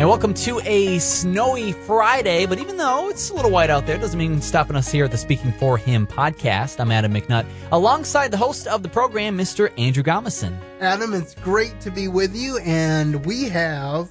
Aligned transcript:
And 0.00 0.08
welcome 0.08 0.32
to 0.32 0.62
a 0.64 0.98
snowy 0.98 1.72
Friday. 1.72 2.46
But 2.46 2.58
even 2.58 2.78
though 2.78 3.10
it's 3.10 3.28
a 3.28 3.34
little 3.34 3.50
white 3.50 3.68
out 3.68 3.84
there, 3.84 3.98
doesn't 3.98 4.18
mean 4.18 4.40
stopping 4.40 4.74
us 4.74 4.90
here 4.90 5.04
at 5.04 5.10
the 5.10 5.18
Speaking 5.18 5.52
for 5.52 5.76
Him 5.76 6.06
podcast. 6.06 6.80
I'm 6.80 6.90
Adam 6.90 7.12
McNutt, 7.12 7.44
alongside 7.70 8.30
the 8.30 8.38
host 8.38 8.66
of 8.66 8.82
the 8.82 8.88
program, 8.88 9.36
Mr. 9.36 9.70
Andrew 9.78 10.02
Gomison. 10.02 10.58
Adam, 10.80 11.12
it's 11.12 11.34
great 11.34 11.78
to 11.82 11.90
be 11.90 12.08
with 12.08 12.34
you, 12.34 12.56
and 12.60 13.26
we 13.26 13.44
have 13.50 14.10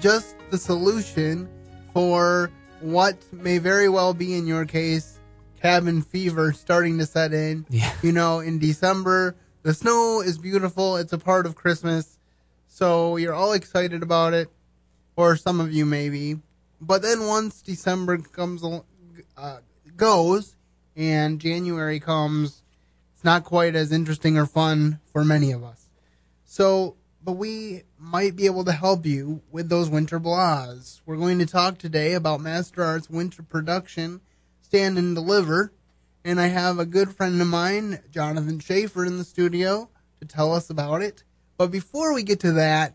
just 0.00 0.34
the 0.48 0.56
solution 0.56 1.46
for 1.92 2.50
what 2.80 3.18
may 3.30 3.58
very 3.58 3.90
well 3.90 4.14
be 4.14 4.34
in 4.34 4.46
your 4.46 4.64
case 4.64 5.20
cabin 5.60 6.00
fever 6.00 6.54
starting 6.54 6.96
to 7.00 7.04
set 7.04 7.34
in. 7.34 7.66
Yeah. 7.68 7.92
You 8.00 8.12
know, 8.12 8.40
in 8.40 8.58
December, 8.58 9.36
the 9.62 9.74
snow 9.74 10.22
is 10.24 10.38
beautiful, 10.38 10.96
it's 10.96 11.12
a 11.12 11.18
part 11.18 11.44
of 11.44 11.54
Christmas, 11.54 12.18
so 12.66 13.18
you're 13.18 13.34
all 13.34 13.52
excited 13.52 14.02
about 14.02 14.32
it, 14.32 14.48
or 15.18 15.34
some 15.34 15.58
of 15.60 15.72
you 15.72 15.84
maybe. 15.84 16.38
But 16.80 17.02
then 17.02 17.26
once 17.26 17.60
December 17.60 18.18
comes, 18.18 18.62
uh, 19.36 19.58
goes, 19.96 20.54
and 20.94 21.40
January 21.40 21.98
comes, 21.98 22.62
it's 23.12 23.24
not 23.24 23.42
quite 23.42 23.74
as 23.74 23.90
interesting 23.90 24.38
or 24.38 24.46
fun 24.46 25.00
for 25.12 25.24
many 25.24 25.50
of 25.50 25.64
us. 25.64 25.88
So, 26.44 26.94
but 27.24 27.32
we 27.32 27.82
might 27.98 28.36
be 28.36 28.46
able 28.46 28.64
to 28.66 28.72
help 28.72 29.04
you 29.04 29.42
with 29.50 29.68
those 29.68 29.90
winter 29.90 30.20
blahs. 30.20 31.00
We're 31.04 31.16
going 31.16 31.40
to 31.40 31.46
talk 31.46 31.78
today 31.78 32.12
about 32.14 32.40
Master 32.40 32.84
Arts 32.84 33.10
winter 33.10 33.42
production, 33.42 34.20
Stand 34.62 34.98
and 34.98 35.16
Deliver, 35.16 35.72
and 36.24 36.40
I 36.40 36.46
have 36.46 36.78
a 36.78 36.86
good 36.86 37.10
friend 37.10 37.42
of 37.42 37.48
mine, 37.48 37.98
Jonathan 38.12 38.60
Schaefer, 38.60 39.04
in 39.04 39.18
the 39.18 39.24
studio 39.24 39.88
to 40.20 40.26
tell 40.26 40.54
us 40.54 40.70
about 40.70 41.02
it. 41.02 41.24
But 41.56 41.72
before 41.72 42.14
we 42.14 42.22
get 42.22 42.38
to 42.40 42.52
that, 42.52 42.94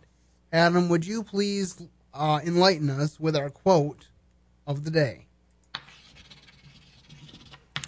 Adam, 0.54 0.88
would 0.88 1.05
you 1.05 1.24
please 1.24 1.85
uh, 2.14 2.40
enlighten 2.46 2.90
us 2.90 3.20
with 3.20 3.36
our 3.36 3.50
quote 3.50 4.08
of 4.68 4.84
the 4.84 4.92
day? 4.92 5.26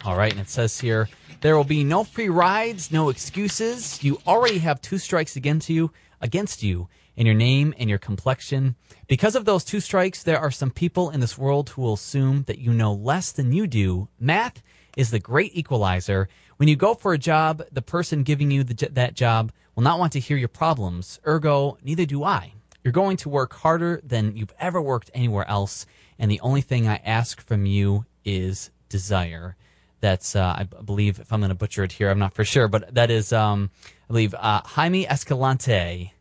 All 0.04 0.18
right, 0.18 0.32
and 0.32 0.42
it 0.42 0.50
says 0.50 0.80
here 0.80 1.10
there 1.42 1.58
will 1.58 1.64
be 1.64 1.84
no 1.84 2.04
free 2.04 2.30
rides, 2.30 2.92
no 2.92 3.10
excuses. 3.10 4.04
You 4.04 4.20
already 4.28 4.60
have 4.60 4.82
two 4.82 4.98
strikes 4.98 5.36
against 5.36 5.70
you, 5.70 5.92
against 6.22 6.64
you 6.64 6.88
in 7.16 7.26
your 7.26 7.36
name 7.36 7.74
and 7.78 7.90
your 7.90 8.00
complexion. 8.00 8.76
Because 9.08 9.36
of 9.36 9.46
those 9.46 9.64
two 9.64 9.80
strikes, 9.80 10.24
there 10.24 10.40
are 10.40 10.52
some 10.52 10.72
people 10.72 11.10
in 11.10 11.20
this 11.20 11.38
world 11.38 11.70
who 11.70 11.82
will 11.82 11.94
assume 11.94 12.44
that 12.48 12.60
you 12.60 12.74
know 12.74 12.94
less 12.94 13.32
than 13.32 13.54
you 13.54 13.68
do. 13.68 14.08
Math 14.20 14.62
is 14.98 15.12
the 15.12 15.20
great 15.20 15.56
equalizer. 15.56 16.28
When 16.58 16.70
you 16.70 16.76
go 16.76 16.94
for 16.94 17.14
a 17.14 17.18
job, 17.18 17.64
the 17.72 17.82
person 17.82 18.24
giving 18.24 18.50
you 18.50 18.64
the, 18.64 18.90
that 18.94 19.14
job 19.14 19.52
will 19.76 19.84
not 19.84 20.00
want 20.00 20.14
to 20.14 20.20
hear 20.20 20.38
your 20.38 20.48
problems. 20.48 21.20
Ergo, 21.28 21.78
neither 21.84 22.06
do 22.06 22.24
I. 22.24 22.54
You're 22.86 22.92
going 22.92 23.18
to 23.18 23.30
work 23.30 23.52
harder 23.56 24.00
than 24.04 24.38
you've 24.38 24.54
ever 24.60 24.80
worked 24.80 25.10
anywhere 25.16 25.50
else, 25.50 25.88
and 26.20 26.30
the 26.30 26.40
only 26.42 26.62
thing 26.62 26.88
I 26.88 26.98
ask 27.04 27.42
from 27.42 27.66
you 27.66 28.06
is 28.24 28.70
desire. 28.90 29.56
That's, 30.02 30.36
uh, 30.36 30.56
I 30.60 30.64
believe, 30.66 31.20
if 31.20 31.34
I'm 31.34 31.40
going 31.40 31.50
to 31.50 31.56
butcher 31.56 31.84
it 31.84 31.94
here, 31.94 32.12
I'm 32.12 32.20
not 32.20 32.36
for 32.36 32.46
sure, 32.46 32.68
but 32.68 32.94
that 32.94 33.10
is, 33.10 33.34
um, 33.34 33.72
I 34.04 34.08
believe, 34.10 34.36
uh, 34.36 34.62
Jaime 34.64 35.08
Escalante 35.08 36.14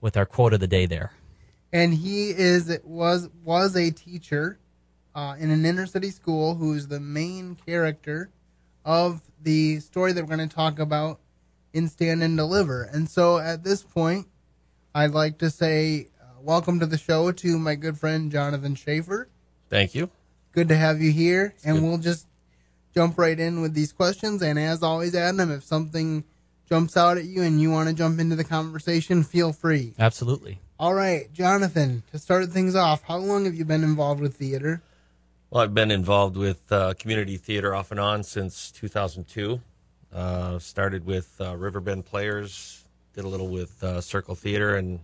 with 0.00 0.16
our 0.16 0.24
quote 0.24 0.52
of 0.54 0.60
the 0.60 0.68
day 0.68 0.86
there. 0.86 1.10
and 1.72 1.92
he 1.92 2.30
is 2.30 2.78
was 2.84 3.28
was 3.42 3.74
a 3.76 3.90
teacher 3.90 4.58
uh, 5.16 5.34
in 5.40 5.50
an 5.50 5.64
inner 5.66 5.86
city 5.86 6.10
school 6.10 6.54
who's 6.54 6.86
the 6.86 7.00
main 7.00 7.56
character 7.66 8.30
of 8.84 9.22
the 9.42 9.80
story 9.80 10.12
that 10.12 10.22
we're 10.24 10.36
going 10.36 10.48
to 10.48 10.54
talk 10.54 10.78
about 10.78 11.18
in 11.72 11.88
Stand 11.88 12.22
and 12.22 12.36
Deliver. 12.36 12.84
And 12.84 13.08
so 13.08 13.38
at 13.38 13.64
this 13.64 13.82
point, 13.82 14.28
I'd 14.94 15.12
like 15.12 15.38
to 15.38 15.48
say 15.50 16.08
welcome 16.42 16.80
to 16.80 16.86
the 16.86 16.98
show 16.98 17.30
to 17.30 17.58
my 17.58 17.74
good 17.74 17.98
friend 17.98 18.30
Jonathan 18.30 18.74
Schaefer. 18.74 19.28
Thank 19.68 19.94
you. 19.94 20.10
Good 20.52 20.68
to 20.68 20.76
have 20.76 21.00
you 21.00 21.12
here, 21.12 21.54
and 21.64 21.78
good. 21.78 21.84
we'll 21.84 21.98
just 21.98 22.26
jump 22.94 23.16
right 23.16 23.38
in 23.38 23.60
with 23.60 23.74
these 23.74 23.92
questions. 23.92 24.42
And 24.42 24.58
as 24.58 24.82
always, 24.82 25.14
Adam, 25.14 25.50
if 25.50 25.62
something 25.62 26.24
jumps 26.68 26.96
out 26.96 27.16
at 27.16 27.24
you 27.24 27.42
and 27.42 27.60
you 27.60 27.70
want 27.70 27.88
to 27.88 27.94
jump 27.94 28.18
into 28.18 28.36
the 28.36 28.44
conversation, 28.44 29.22
feel 29.22 29.52
free. 29.52 29.94
Absolutely. 29.98 30.58
All 30.78 30.94
right, 30.94 31.32
Jonathan, 31.32 32.02
to 32.10 32.18
start 32.18 32.48
things 32.48 32.74
off, 32.74 33.02
how 33.04 33.18
long 33.18 33.44
have 33.44 33.54
you 33.54 33.64
been 33.64 33.84
involved 33.84 34.20
with 34.20 34.36
theater? 34.36 34.82
Well, 35.50 35.62
I've 35.62 35.74
been 35.74 35.90
involved 35.90 36.36
with 36.36 36.72
uh, 36.72 36.94
community 36.94 37.36
theater 37.36 37.74
off 37.74 37.90
and 37.90 38.00
on 38.00 38.24
since 38.24 38.70
2002. 38.72 39.60
Uh, 40.12 40.58
started 40.58 41.06
with 41.06 41.34
uh, 41.40 41.56
Riverbend 41.56 42.04
Players, 42.04 42.84
did 43.14 43.24
a 43.24 43.28
little 43.28 43.48
with 43.48 43.82
uh, 43.84 44.00
Circle 44.00 44.34
Theater, 44.34 44.76
and 44.76 45.00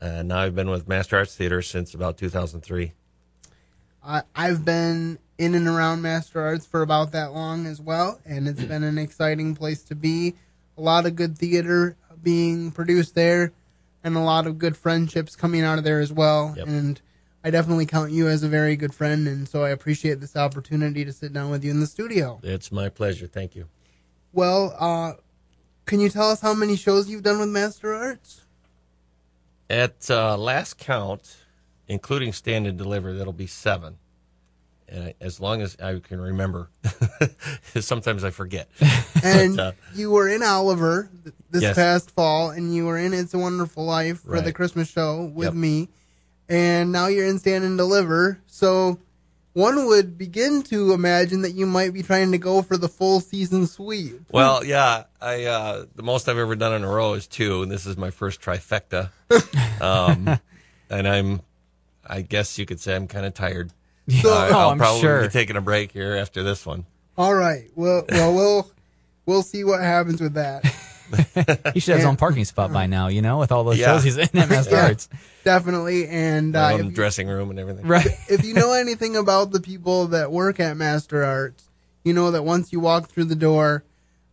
uh, 0.00 0.22
now 0.22 0.38
I've 0.38 0.54
been 0.54 0.70
with 0.70 0.88
Master 0.88 1.16
Arts 1.16 1.36
Theater 1.36 1.62
since 1.62 1.94
about 1.94 2.16
2003. 2.18 2.92
I, 4.02 4.22
I've 4.34 4.64
been 4.64 5.18
in 5.38 5.54
and 5.54 5.66
around 5.66 6.02
Master 6.02 6.40
Arts 6.40 6.66
for 6.66 6.82
about 6.82 7.12
that 7.12 7.32
long 7.32 7.66
as 7.66 7.80
well, 7.80 8.20
and 8.24 8.48
it's 8.48 8.62
been 8.62 8.82
an 8.82 8.98
exciting 8.98 9.54
place 9.54 9.82
to 9.84 9.94
be. 9.94 10.34
A 10.78 10.80
lot 10.80 11.06
of 11.06 11.16
good 11.16 11.36
theater 11.36 11.96
being 12.22 12.70
produced 12.70 13.14
there, 13.14 13.52
and 14.02 14.16
a 14.16 14.20
lot 14.20 14.46
of 14.46 14.58
good 14.58 14.76
friendships 14.76 15.36
coming 15.36 15.62
out 15.62 15.78
of 15.78 15.84
there 15.84 16.00
as 16.00 16.12
well. 16.12 16.54
Yep. 16.56 16.66
And 16.66 17.00
I 17.44 17.50
definitely 17.50 17.86
count 17.86 18.12
you 18.12 18.28
as 18.28 18.42
a 18.42 18.48
very 18.48 18.76
good 18.76 18.94
friend, 18.94 19.26
and 19.28 19.48
so 19.48 19.64
I 19.64 19.70
appreciate 19.70 20.20
this 20.20 20.36
opportunity 20.36 21.04
to 21.04 21.12
sit 21.12 21.32
down 21.32 21.50
with 21.50 21.64
you 21.64 21.70
in 21.70 21.80
the 21.80 21.86
studio. 21.86 22.40
It's 22.42 22.70
my 22.70 22.88
pleasure. 22.88 23.26
Thank 23.26 23.54
you. 23.54 23.66
Well, 24.32 24.74
uh, 24.78 25.14
can 25.86 26.00
you 26.00 26.08
tell 26.08 26.30
us 26.30 26.40
how 26.40 26.54
many 26.54 26.76
shows 26.76 27.08
you've 27.08 27.22
done 27.22 27.40
with 27.40 27.48
Master 27.48 27.94
Arts? 27.94 28.39
At 29.70 30.10
uh, 30.10 30.36
last 30.36 30.78
count, 30.78 31.36
including 31.86 32.32
Stand 32.32 32.66
and 32.66 32.76
Deliver, 32.76 33.14
that'll 33.14 33.32
be 33.32 33.46
seven. 33.46 33.98
And 34.88 35.04
I, 35.04 35.14
as 35.20 35.38
long 35.38 35.62
as 35.62 35.76
I 35.80 36.00
can 36.00 36.20
remember, 36.20 36.70
sometimes 37.80 38.24
I 38.24 38.30
forget. 38.30 38.68
And 39.22 39.56
But, 39.56 39.62
uh, 39.62 39.72
you 39.94 40.10
were 40.10 40.28
in 40.28 40.42
Oliver 40.42 41.08
this 41.50 41.62
Yes. 41.62 41.76
past 41.76 42.10
fall, 42.10 42.50
and 42.50 42.74
you 42.74 42.86
were 42.86 42.96
in 42.98 43.12
It's 43.14 43.32
a 43.34 43.38
Wonderful 43.38 43.84
Life 43.84 44.22
for 44.22 44.40
the 44.40 44.52
Christmas 44.52 44.88
show 44.88 45.24
with 45.34 45.44
Yep. 45.48 45.54
me, 45.54 45.88
and 46.48 46.90
now 46.90 47.06
you're 47.06 47.26
in 47.26 47.38
Stand 47.38 47.62
and 47.64 47.76
Deliver. 47.78 48.40
So 48.46 48.98
one 49.52 49.86
would 49.86 50.16
begin 50.16 50.62
to 50.64 50.92
imagine 50.92 51.42
that 51.42 51.52
you 51.52 51.66
might 51.66 51.92
be 51.92 52.02
trying 52.02 52.30
to 52.32 52.38
go 52.38 52.62
for 52.62 52.76
the 52.76 52.88
full 52.88 53.20
season 53.20 53.66
sweep. 53.66 54.20
Well, 54.30 54.64
yeah, 54.64 55.04
I 55.20 55.44
uh, 55.44 55.84
the 55.96 56.02
most 56.02 56.28
I've 56.28 56.38
ever 56.38 56.54
done 56.56 56.72
in 56.74 56.84
a 56.84 56.88
row 56.88 57.14
is 57.14 57.26
two, 57.26 57.62
and 57.62 57.70
this 57.70 57.84
is 57.86 57.96
my 57.96 58.10
first 58.10 58.40
trifecta. 58.40 59.10
Um, 59.80 60.38
and 60.90 61.08
I'm, 61.08 61.40
I 62.06 62.20
guess 62.20 62.58
you 62.58 62.66
could 62.66 62.80
say 62.80 62.94
I'm 62.94 63.06
kind 63.08 63.24
of 63.24 63.32
tired. 63.32 63.70
So, 64.22 64.30
Uh, 64.30 64.48
Oh, 64.52 64.58
I'll 64.58 64.70
I'm 64.70 64.78
probably 64.78 65.00
sure. 65.00 65.22
be 65.22 65.28
taking 65.28 65.56
a 65.56 65.60
break 65.62 65.90
here 65.92 66.16
after 66.16 66.42
this 66.42 66.66
one. 66.66 66.84
all 67.16 67.34
right, 67.34 67.70
well, 67.76 68.04
well, 68.10 68.34
we'll 68.34 68.70
we'll 69.24 69.42
see 69.42 69.64
what 69.64 69.80
happens 69.80 70.20
with 70.20 70.34
that. 70.34 70.64
He 71.74 71.80
should 71.80 71.92
have 71.92 71.98
his 72.00 72.04
own 72.06 72.16
parking 72.16 72.44
spot 72.44 72.72
by 72.72 72.86
now, 72.86 73.08
you 73.08 73.22
know, 73.22 73.38
with 73.38 73.52
all 73.52 73.64
those 73.64 73.78
Yeah. 73.78 73.86
shows 73.94 74.04
he's 74.04 74.16
in 74.18 74.28
at 74.38 74.48
Master 74.48 74.70
Yeah. 74.76 74.86
Arts. 74.86 75.08
Definitely, 75.44 76.06
and 76.08 76.54
uh, 76.56 76.72
own 76.72 76.80
if 76.80 76.86
you- 76.86 76.92
dressing 76.92 77.28
room 77.28 77.50
and 77.50 77.58
everything. 77.58 77.86
Right. 77.86 78.06
if 78.28 78.44
you 78.44 78.54
know 78.54 78.72
anything 78.72 79.16
about 79.16 79.50
the 79.52 79.60
people 79.60 80.08
that 80.08 80.30
work 80.32 80.60
at 80.60 80.76
Master 80.76 81.24
Arts, 81.24 81.64
you 82.04 82.12
know 82.12 82.30
that 82.30 82.44
once 82.44 82.72
you 82.72 82.80
walk 82.80 83.08
through 83.08 83.24
the 83.24 83.34
door, 83.36 83.84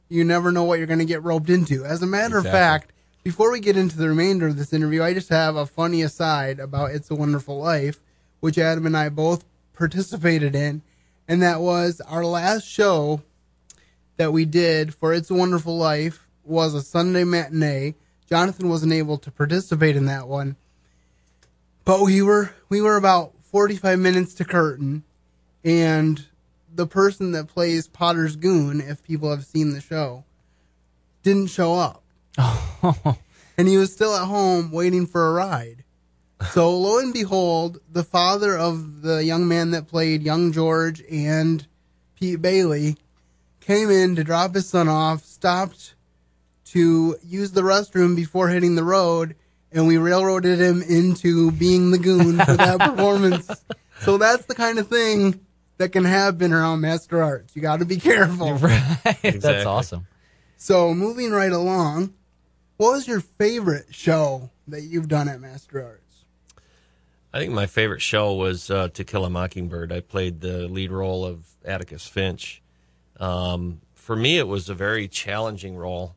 you 0.09 0.23
never 0.23 0.51
know 0.51 0.63
what 0.63 0.77
you're 0.77 0.87
going 0.87 0.99
to 0.99 1.05
get 1.05 1.23
roped 1.23 1.49
into. 1.49 1.83
As 1.85 2.01
a 2.01 2.07
matter 2.07 2.37
of 2.37 2.45
fact, 2.45 2.93
before 3.23 3.51
we 3.51 3.59
get 3.59 3.75
into 3.75 3.97
the 3.97 4.07
remainder 4.07 4.47
of 4.47 4.55
this 4.57 4.71
interview, 4.71 5.03
I 5.03 5.13
just 5.13 5.29
have 5.29 5.55
a 5.57 5.65
funny 5.65 6.01
aside 6.01 6.59
about 6.59 6.91
It's 6.91 7.11
a 7.11 7.15
Wonderful 7.15 7.59
Life, 7.59 7.99
which 8.39 8.57
Adam 8.57 8.85
and 8.85 8.95
I 8.95 9.09
both 9.09 9.43
participated 9.73 10.55
in, 10.55 10.81
and 11.27 11.41
that 11.41 11.59
was 11.59 11.99
our 12.01 12.23
last 12.25 12.63
show 12.65 13.21
that 14.17 14.31
we 14.33 14.45
did 14.45 14.93
for 14.95 15.13
It's 15.13 15.29
a 15.29 15.33
Wonderful 15.35 15.77
Life 15.77 16.26
was 16.47 16.73
a 16.73 16.81
Sunday 16.81 17.23
matinee. 17.23 17.95
Jonathan 18.29 18.69
wasn't 18.69 18.93
able 18.93 19.17
to 19.19 19.31
participate 19.31 19.95
in 19.95 20.05
that 20.05 20.27
one. 20.27 20.55
But 21.85 22.01
we 22.01 22.21
were 22.21 22.53
we 22.69 22.81
were 22.81 22.97
about 22.97 23.33
45 23.43 23.99
minutes 23.99 24.33
to 24.35 24.45
curtain 24.45 25.03
and 25.63 26.25
the 26.73 26.87
person 26.87 27.31
that 27.31 27.47
plays 27.47 27.87
Potter's 27.87 28.35
Goon, 28.35 28.81
if 28.81 29.03
people 29.03 29.29
have 29.31 29.45
seen 29.45 29.73
the 29.73 29.81
show, 29.81 30.23
didn't 31.23 31.47
show 31.47 31.75
up. 31.75 32.03
and 33.57 33.67
he 33.67 33.77
was 33.77 33.91
still 33.91 34.15
at 34.15 34.25
home 34.25 34.71
waiting 34.71 35.07
for 35.07 35.27
a 35.27 35.33
ride. 35.33 35.83
So 36.51 36.69
lo 36.77 36.99
and 36.99 37.13
behold, 37.13 37.79
the 37.91 38.03
father 38.03 38.55
of 38.57 39.01
the 39.01 39.23
young 39.23 39.47
man 39.47 39.71
that 39.71 39.87
played 39.87 40.21
young 40.21 40.51
George 40.51 41.01
and 41.09 41.65
Pete 42.15 42.41
Bailey 42.41 42.95
came 43.59 43.89
in 43.89 44.15
to 44.15 44.23
drop 44.23 44.53
his 44.53 44.69
son 44.69 44.87
off, 44.87 45.25
stopped 45.25 45.95
to 46.71 47.15
use 47.23 47.51
the 47.51 47.61
restroom 47.61 48.15
before 48.15 48.49
hitting 48.49 48.75
the 48.75 48.83
road, 48.83 49.35
and 49.71 49.87
we 49.87 49.97
railroaded 49.97 50.59
him 50.59 50.81
into 50.81 51.51
being 51.51 51.91
the 51.91 51.97
goon 51.97 52.37
for 52.37 52.55
that 52.55 52.79
performance. 52.79 53.49
So 53.99 54.17
that's 54.17 54.45
the 54.45 54.55
kind 54.55 54.79
of 54.79 54.87
thing 54.87 55.39
that 55.77 55.89
can 55.89 56.05
happen 56.05 56.53
around 56.53 56.81
Master 56.81 57.21
Arts. 57.21 57.55
You 57.55 57.61
got 57.61 57.79
to 57.79 57.85
be 57.85 57.97
careful. 57.97 58.53
right. 58.55 59.19
That's 59.21 59.65
awesome. 59.65 60.07
So 60.57 60.93
moving 60.93 61.31
right 61.31 61.51
along, 61.51 62.13
what 62.77 62.93
was 62.93 63.07
your 63.07 63.21
favorite 63.21 63.87
show 63.91 64.49
that 64.67 64.81
you've 64.81 65.07
done 65.07 65.29
at 65.29 65.39
Master 65.39 65.83
Arts? 65.83 66.25
I 67.33 67.39
think 67.39 67.53
my 67.53 67.67
favorite 67.67 68.01
show 68.01 68.33
was 68.33 68.71
uh, 68.71 68.89
To 68.89 69.03
Kill 69.03 69.25
a 69.25 69.29
Mockingbird. 69.29 69.91
I 69.91 69.99
played 69.99 70.41
the 70.41 70.67
lead 70.67 70.91
role 70.91 71.25
of 71.25 71.45
Atticus 71.65 72.07
Finch. 72.07 72.61
Um, 73.19 73.81
for 73.93 74.15
me, 74.15 74.37
it 74.37 74.47
was 74.47 74.69
a 74.69 74.73
very 74.73 75.07
challenging 75.07 75.75
role. 75.75 76.15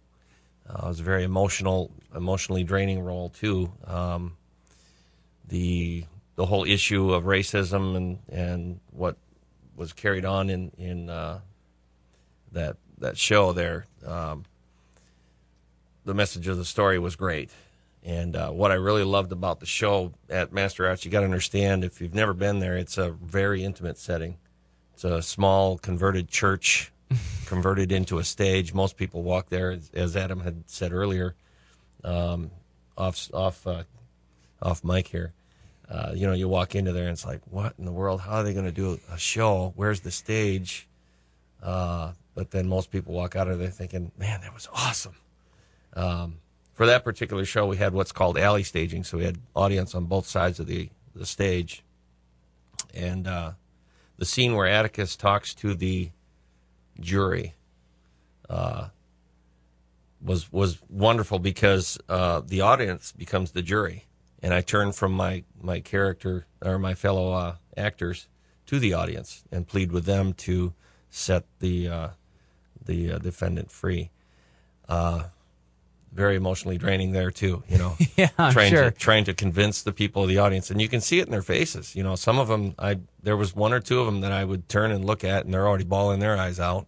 Uh, 0.70 0.86
it 0.86 0.88
was 0.88 1.00
a 1.00 1.04
very 1.04 1.24
emotional, 1.24 1.90
emotionally 2.14 2.62
draining 2.62 3.00
role 3.00 3.30
too. 3.30 3.72
Um, 3.86 4.36
the 5.48 6.04
the 6.36 6.46
whole 6.46 6.64
issue 6.64 7.12
of 7.12 7.24
racism 7.24 7.96
and, 7.96 8.18
and 8.30 8.80
what 8.92 9.16
was 9.76 9.92
carried 9.92 10.24
on 10.24 10.48
in 10.48 10.70
in 10.78 11.10
uh, 11.10 11.40
that 12.52 12.76
that 12.98 13.18
show 13.18 13.52
there. 13.52 13.86
Um, 14.06 14.44
the 16.04 16.14
message 16.14 16.48
of 16.48 16.56
the 16.56 16.64
story 16.64 16.98
was 16.98 17.16
great. 17.16 17.50
And 18.02 18.34
uh, 18.34 18.50
what 18.50 18.70
I 18.70 18.74
really 18.74 19.04
loved 19.04 19.30
about 19.30 19.60
the 19.60 19.66
show 19.66 20.14
at 20.30 20.52
Master 20.52 20.86
Arts, 20.86 21.04
you 21.04 21.10
got 21.10 21.20
to 21.20 21.26
understand 21.26 21.84
if 21.84 22.00
you've 22.00 22.14
never 22.14 22.32
been 22.32 22.58
there, 22.58 22.76
it's 22.78 22.96
a 22.96 23.10
very 23.10 23.62
intimate 23.62 23.98
setting. 23.98 24.38
It's 24.94 25.04
a 25.04 25.20
small 25.20 25.76
converted 25.76 26.28
church 26.28 26.92
converted 27.50 27.90
into 27.90 28.18
a 28.20 28.24
stage. 28.24 28.72
Most 28.72 28.96
people 28.96 29.24
walk 29.24 29.48
there, 29.48 29.76
as, 29.92 30.16
Adam 30.16 30.38
had 30.40 30.62
said 30.66 30.92
earlier, 30.92 31.34
um, 32.04 32.52
off 32.96 33.28
off 33.34 33.66
uh, 33.66 33.82
off 34.62 34.84
mic 34.84 35.08
here. 35.08 35.32
Uh, 35.90 36.12
you 36.14 36.28
know, 36.28 36.32
you 36.32 36.48
walk 36.48 36.76
into 36.76 36.92
there 36.92 37.08
and 37.08 37.12
it's 37.12 37.26
like, 37.26 37.40
what 37.50 37.74
in 37.76 37.84
the 37.84 37.92
world? 37.92 38.20
How 38.20 38.36
are 38.36 38.42
they 38.44 38.52
going 38.54 38.66
to 38.66 38.72
do 38.72 39.00
a 39.12 39.18
show? 39.18 39.72
Where's 39.74 40.00
the 40.00 40.12
stage? 40.12 40.86
Uh, 41.60 42.12
but 42.36 42.52
then 42.52 42.68
most 42.68 42.92
people 42.92 43.12
walk 43.14 43.34
out 43.34 43.48
of 43.48 43.58
there 43.58 43.70
thinking, 43.70 44.12
man, 44.16 44.42
that 44.42 44.54
was 44.54 44.68
awesome. 44.72 45.16
Um, 45.94 46.36
for 46.74 46.86
that 46.86 47.02
particular 47.02 47.44
show, 47.44 47.66
we 47.66 47.78
had 47.78 47.92
what's 47.92 48.12
called 48.12 48.38
alley 48.38 48.62
staging, 48.62 49.02
so 49.02 49.18
we 49.18 49.24
had 49.24 49.38
audience 49.56 49.96
on 49.96 50.04
both 50.04 50.26
sides 50.28 50.60
of 50.60 50.68
the, 50.68 50.88
the 51.16 51.26
stage. 51.26 51.82
And 52.94 53.26
uh, 53.26 53.52
the 54.18 54.24
scene 54.24 54.54
where 54.54 54.68
Atticus 54.68 55.16
talks 55.16 55.52
to 55.56 55.74
the 55.74 56.10
jury 57.00 57.54
uh, 58.48 58.88
was 60.22 60.52
was 60.52 60.78
wonderful 60.88 61.38
because 61.38 61.98
uh, 62.08 62.42
the 62.44 62.60
audience 62.60 63.12
becomes 63.12 63.52
the 63.52 63.62
jury, 63.62 64.06
and 64.42 64.52
I 64.52 64.60
turn 64.60 64.92
from 64.92 65.12
my 65.12 65.44
my 65.60 65.80
character 65.80 66.46
or 66.62 66.78
my 66.78 66.94
fellow 66.94 67.32
uh, 67.32 67.56
actors 67.76 68.28
to 68.66 68.78
the 68.78 68.92
audience 68.92 69.44
and 69.50 69.66
plead 69.66 69.92
with 69.92 70.04
them 70.04 70.32
to 70.34 70.74
set 71.10 71.44
the 71.60 71.88
uh, 71.88 72.08
the 72.84 73.12
uh, 73.12 73.18
defendant 73.18 73.70
free. 73.70 74.10
Very 76.12 76.34
emotionally 76.36 76.76
draining 76.76 77.12
there 77.12 77.30
too. 77.30 77.62
You 77.68 77.78
know, 77.78 77.96
Yeah, 78.16 78.28
I'm 78.36 78.52
trying 78.52 78.70
sure. 78.72 78.90
to 78.90 78.90
trying 78.90 79.24
to 79.24 79.34
convince 79.34 79.82
the 79.82 79.92
people 79.92 80.22
of 80.22 80.28
the 80.28 80.38
audience, 80.38 80.70
and 80.70 80.80
you 80.80 80.88
can 80.88 81.00
see 81.00 81.20
it 81.20 81.26
in 81.26 81.30
their 81.30 81.42
faces. 81.42 81.94
You 81.94 82.02
know, 82.02 82.16
some 82.16 82.38
of 82.38 82.48
them, 82.48 82.74
I 82.78 82.98
there 83.22 83.36
was 83.36 83.54
one 83.54 83.72
or 83.72 83.80
two 83.80 84.00
of 84.00 84.06
them 84.06 84.20
that 84.22 84.32
I 84.32 84.44
would 84.44 84.68
turn 84.68 84.90
and 84.90 85.04
look 85.04 85.22
at, 85.24 85.44
and 85.44 85.54
they're 85.54 85.68
already 85.68 85.84
bawling 85.84 86.18
their 86.18 86.36
eyes 86.36 86.58
out, 86.58 86.86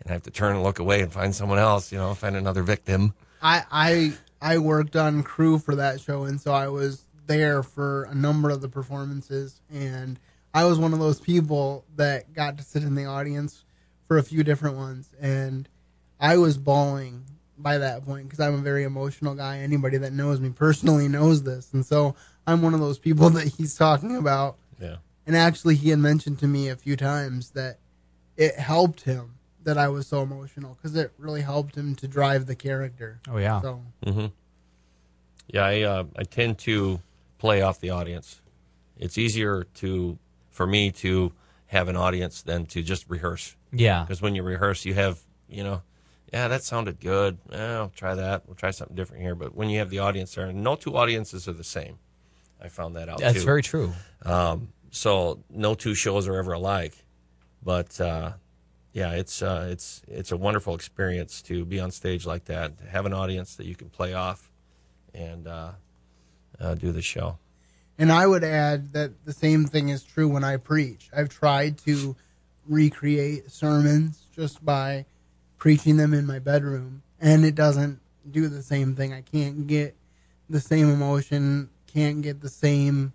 and 0.00 0.10
I 0.10 0.12
have 0.14 0.22
to 0.24 0.30
turn 0.30 0.54
and 0.56 0.64
look 0.64 0.80
away 0.80 1.02
and 1.02 1.12
find 1.12 1.34
someone 1.34 1.58
else. 1.58 1.92
You 1.92 1.98
know, 1.98 2.14
find 2.14 2.34
another 2.36 2.62
victim. 2.64 3.14
I 3.40 3.62
I 3.70 4.12
I 4.42 4.58
worked 4.58 4.96
on 4.96 5.22
crew 5.22 5.58
for 5.60 5.76
that 5.76 6.00
show, 6.00 6.24
and 6.24 6.40
so 6.40 6.52
I 6.52 6.66
was 6.68 7.04
there 7.26 7.62
for 7.62 8.04
a 8.04 8.14
number 8.14 8.50
of 8.50 8.60
the 8.60 8.68
performances, 8.68 9.60
and 9.72 10.18
I 10.52 10.64
was 10.64 10.78
one 10.78 10.92
of 10.92 10.98
those 10.98 11.20
people 11.20 11.84
that 11.96 12.32
got 12.34 12.58
to 12.58 12.64
sit 12.64 12.82
in 12.82 12.96
the 12.96 13.06
audience 13.06 13.64
for 14.08 14.18
a 14.18 14.22
few 14.22 14.42
different 14.44 14.76
ones, 14.76 15.10
and 15.20 15.68
I 16.20 16.36
was 16.38 16.58
bawling 16.58 17.24
by 17.58 17.78
that 17.78 18.04
point 18.04 18.24
because 18.24 18.40
I'm 18.40 18.54
a 18.54 18.58
very 18.58 18.84
emotional 18.84 19.34
guy. 19.34 19.58
Anybody 19.58 19.98
that 19.98 20.12
knows 20.12 20.40
me 20.40 20.50
personally 20.50 21.08
knows 21.08 21.42
this, 21.42 21.72
and 21.72 21.84
so 21.84 22.14
I'm 22.46 22.62
one 22.62 22.74
of 22.74 22.80
those 22.80 22.98
people 22.98 23.30
that 23.30 23.48
he's 23.48 23.76
talking 23.76 24.16
about. 24.16 24.56
Yeah. 24.80 24.96
And 25.26 25.36
actually, 25.36 25.76
he 25.76 25.90
had 25.90 25.98
mentioned 25.98 26.38
to 26.40 26.46
me 26.46 26.68
a 26.68 26.76
few 26.76 26.96
times 26.96 27.50
that 27.50 27.78
it 28.36 28.58
helped 28.58 29.02
him 29.02 29.34
that 29.62 29.78
I 29.78 29.88
was 29.88 30.06
so 30.06 30.22
emotional 30.22 30.76
because 30.76 30.94
it 30.96 31.12
really 31.18 31.40
helped 31.40 31.74
him 31.74 31.94
to 31.96 32.08
drive 32.08 32.46
the 32.46 32.54
character. 32.54 33.20
Oh 33.28 33.38
yeah. 33.38 33.60
So 33.60 33.82
Mm-hmm. 34.04 34.26
Yeah, 35.48 35.64
I 35.64 35.80
uh, 35.82 36.04
I 36.16 36.22
tend 36.24 36.58
to 36.60 37.00
play 37.38 37.62
off 37.62 37.80
the 37.80 37.90
audience. 37.90 38.40
It's 38.98 39.18
easier 39.18 39.64
to 39.74 40.18
for 40.50 40.66
me 40.66 40.90
to 40.92 41.32
have 41.66 41.88
an 41.88 41.96
audience 41.96 42.42
than 42.42 42.66
to 42.66 42.82
just 42.82 43.08
rehearse. 43.08 43.56
Yeah. 43.72 44.02
Because 44.02 44.22
when 44.22 44.34
you 44.34 44.42
rehearse, 44.42 44.84
you 44.84 44.94
have 44.94 45.20
you 45.48 45.64
know, 45.64 45.82
yeah, 46.34 46.48
that 46.48 46.64
sounded 46.64 46.98
good. 46.98 47.38
Eh, 47.52 47.74
I'll 47.74 47.90
try 47.90 48.16
that. 48.16 48.42
We'll 48.44 48.56
try 48.56 48.72
something 48.72 48.96
different 48.96 49.22
here. 49.22 49.36
But 49.36 49.54
when 49.54 49.70
you 49.70 49.78
have 49.78 49.88
the 49.88 50.00
audience 50.00 50.34
there, 50.34 50.46
and 50.46 50.64
no 50.64 50.74
two 50.74 50.96
audiences 50.96 51.46
are 51.46 51.52
the 51.52 51.62
same. 51.62 51.96
I 52.60 52.66
found 52.66 52.96
that 52.96 53.08
out 53.08 53.20
That's 53.20 53.38
too. 53.38 53.44
very 53.44 53.62
true. 53.62 53.92
Um, 54.24 54.72
so 54.90 55.44
no 55.48 55.76
two 55.76 55.94
shows 55.94 56.26
are 56.26 56.34
ever 56.34 56.54
alike, 56.54 56.96
but 57.62 58.00
uh, 58.00 58.32
yeah, 58.92 59.12
it's 59.12 59.42
uh, 59.42 59.68
it's 59.70 60.02
it's 60.08 60.32
a 60.32 60.36
wonderful 60.36 60.74
experience 60.74 61.40
to 61.42 61.64
be 61.64 61.78
on 61.78 61.92
stage 61.92 62.26
like 62.26 62.46
that, 62.46 62.78
to 62.78 62.84
have 62.86 63.06
an 63.06 63.12
audience 63.12 63.54
that 63.54 63.66
you 63.66 63.76
can 63.76 63.88
play 63.88 64.14
off, 64.14 64.50
and 65.14 65.46
uh, 65.46 65.70
uh, 66.58 66.74
do 66.74 66.90
the 66.90 67.02
show. 67.02 67.38
And 67.96 68.10
I 68.10 68.26
would 68.26 68.42
add 68.42 68.92
that 68.94 69.24
the 69.24 69.32
same 69.32 69.66
thing 69.66 69.90
is 69.90 70.02
true 70.02 70.26
when 70.26 70.42
I 70.42 70.56
preach. 70.56 71.10
I've 71.16 71.28
tried 71.28 71.78
to 71.78 72.16
recreate 72.66 73.52
sermons 73.52 74.26
just 74.34 74.64
by 74.64 75.06
preaching 75.64 75.96
them 75.96 76.12
in 76.12 76.26
my 76.26 76.38
bedroom, 76.38 77.02
and 77.18 77.42
it 77.42 77.54
doesn't 77.54 77.98
do 78.30 78.48
the 78.48 78.60
same 78.60 78.94
thing. 78.94 79.14
I 79.14 79.22
can't 79.22 79.66
get 79.66 79.96
the 80.50 80.60
same 80.60 80.90
emotion, 80.90 81.70
can't 81.86 82.20
get 82.20 82.42
the 82.42 82.50
same 82.50 83.14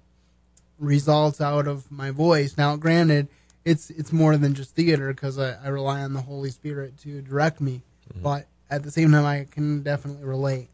results 0.80 1.40
out 1.42 1.68
of 1.68 1.92
my 1.92 2.10
voice. 2.10 2.58
Now, 2.58 2.76
granted, 2.76 3.28
it's 3.66 3.92
it's 3.92 4.12
more 4.12 4.36
than 4.36 4.56
just 4.56 4.74
theater 4.74 5.14
because 5.14 5.38
I, 5.38 5.58
I 5.64 5.68
rely 5.68 6.02
on 6.02 6.14
the 6.14 6.22
Holy 6.22 6.50
Spirit 6.50 6.98
to 7.04 7.22
direct 7.22 7.62
me, 7.62 7.84
but 8.16 8.48
at 8.72 8.82
the 8.82 8.90
same 8.90 9.12
time, 9.12 9.28
I 9.28 9.46
can 9.52 9.84
definitely 9.84 10.26
relate. 10.26 10.70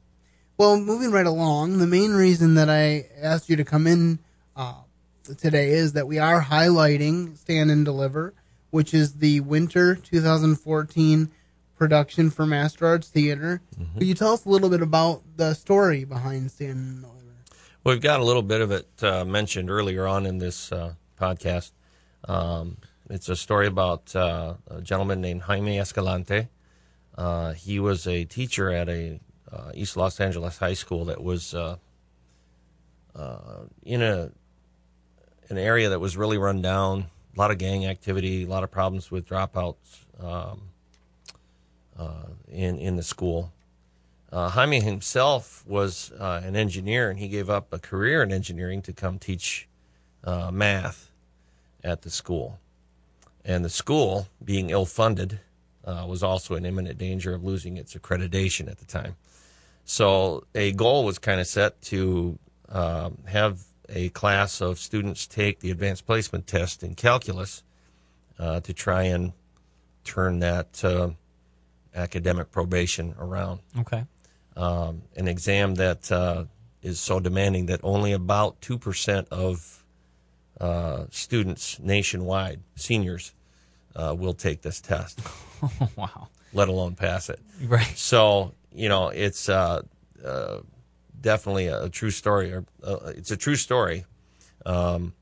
Well, 0.57 0.79
moving 0.79 1.11
right 1.11 1.25
along, 1.25 1.79
the 1.79 1.87
main 1.87 2.13
reason 2.13 2.55
that 2.55 2.69
I 2.69 3.07
asked 3.21 3.49
you 3.49 3.57
to 3.57 3.65
come 3.65 3.85
in 3.85 4.19
uh, 4.55 4.75
today 5.37 5.71
is 5.71 5.91
that 5.91 6.07
we 6.07 6.19
are 6.19 6.41
highlighting 6.41 7.37
Stand 7.37 7.69
and 7.69 7.83
Deliver, 7.83 8.33
which 8.71 8.93
is 8.93 9.15
the 9.15 9.41
winter 9.41 9.93
2014 9.93 11.31
production 11.77 12.29
for 12.29 12.45
Master 12.45 12.85
Arts 12.85 13.09
Theater. 13.09 13.61
Could 13.97 14.07
you 14.07 14.13
tell 14.13 14.33
us 14.33 14.45
a 14.45 14.49
little 14.49 14.69
bit 14.69 14.81
about 14.81 15.23
the 15.35 15.53
story 15.53 16.03
behind 16.03 16.51
Stand 16.51 16.71
and 16.71 17.01
Deliver? 17.01 17.15
We've 17.83 18.01
got 18.01 18.19
a 18.19 18.23
little 18.23 18.41
bit 18.41 18.61
of 18.61 18.71
it 18.71 18.87
uh, 19.03 19.25
mentioned 19.25 19.69
earlier 19.69 20.07
on 20.07 20.25
in 20.25 20.39
this 20.39 20.71
uh, 20.71 20.93
podcast. 21.19 21.71
Um, 22.27 22.77
it's 23.09 23.29
a 23.29 23.35
story 23.35 23.67
about 23.67 24.15
uh, 24.15 24.55
a 24.67 24.81
gentleman 24.81 25.21
named 25.21 25.43
Jaime 25.43 25.79
Escalante. 25.79 26.47
Uh, 27.17 27.53
he 27.53 27.79
was 27.79 28.07
a 28.07 28.25
teacher 28.25 28.71
at 28.71 28.89
a 28.89 29.19
uh, 29.51 29.71
East 29.73 29.95
Los 29.95 30.19
Angeles 30.19 30.57
high 30.57 30.73
school 30.73 31.05
that 31.05 31.23
was 31.23 31.53
uh, 31.53 31.77
uh, 33.15 33.65
in 33.83 34.01
a 34.01 34.31
an 35.49 35.57
area 35.59 35.89
that 35.89 35.99
was 35.99 36.17
really 36.17 36.37
run 36.37 36.61
down. 36.61 37.05
A 37.35 37.39
lot 37.39 37.51
of 37.51 37.57
gang 37.57 37.85
activity, 37.85 38.43
a 38.43 38.47
lot 38.47 38.63
of 38.63 38.71
problems 38.71 39.11
with 39.11 39.27
dropouts 39.27 39.75
um, 40.19 40.69
in 42.47 42.77
in 42.77 42.95
the 42.95 43.03
school. 43.03 43.51
Uh, 44.31 44.49
Jaime 44.49 44.81
himself 44.81 45.63
was 45.65 46.11
uh, 46.19 46.41
an 46.43 46.55
engineer, 46.55 47.09
and 47.09 47.19
he 47.19 47.27
gave 47.27 47.49
up 47.49 47.71
a 47.71 47.79
career 47.79 48.21
in 48.21 48.33
engineering 48.33 48.81
to 48.81 48.91
come 48.91 49.17
teach 49.17 49.67
uh, 50.23 50.51
math 50.51 51.09
at 51.83 52.01
the 52.01 52.09
school. 52.09 52.59
And 53.45 53.63
the 53.63 53.69
school, 53.69 54.27
being 54.43 54.71
ill 54.71 54.85
funded, 54.85 55.39
uh, 55.85 56.05
was 56.07 56.23
also 56.23 56.55
in 56.55 56.65
imminent 56.65 56.97
danger 56.97 57.33
of 57.33 57.43
losing 57.43 57.77
its 57.77 57.93
accreditation 57.93 58.69
at 58.69 58.79
the 58.79 58.85
time. 58.85 59.15
So 59.85 60.43
a 60.55 60.71
goal 60.71 61.05
was 61.05 61.19
kind 61.19 61.39
of 61.39 61.45
set 61.45 61.79
to 61.83 62.39
um, 62.69 63.19
have 63.27 63.61
a 63.87 64.09
class 64.09 64.61
of 64.61 64.79
students 64.79 65.27
take 65.27 65.59
the 65.59 65.69
advanced 65.69 66.07
placement 66.07 66.47
test 66.47 66.81
in 66.81 66.95
calculus 66.95 67.63
uh, 68.39 68.59
to 68.61 68.73
try 68.73 69.03
and 69.03 69.31
turn 70.03 70.39
that 70.39 70.83
uh, 70.83 71.11
academic 71.95 72.51
probation 72.51 73.15
around 73.19 73.59
Okay. 73.79 74.03
um, 74.55 75.01
an 75.15 75.27
exam 75.27 75.75
that 75.75 76.11
uh, 76.11 76.45
is 76.81 76.99
so 76.99 77.19
demanding 77.19 77.65
that 77.67 77.79
only 77.83 78.11
about 78.11 78.61
2% 78.61 79.27
of 79.29 79.83
uh, 80.59 81.05
students 81.09 81.79
nationwide, 81.79 82.61
seniors, 82.75 83.33
uh, 83.95 84.13
will 84.17 84.33
take 84.33 84.61
this 84.61 84.81
test, 84.81 85.19
wow. 85.95 86.27
let 86.53 86.67
alone 86.67 86.95
pass 86.95 87.29
it. 87.29 87.39
Right. 87.63 87.97
So, 87.97 88.53
you 88.73 88.89
know, 88.89 89.07
it's 89.09 89.47
uh, 89.49 89.81
uh, 90.23 90.59
definitely 91.21 91.67
a 91.67 91.89
true 91.89 92.11
story. 92.11 92.53
Or, 92.53 92.65
uh, 92.83 93.11
it's 93.15 93.31
a 93.31 93.37
true 93.37 93.55
story. 93.55 94.05
Um, 94.65 95.13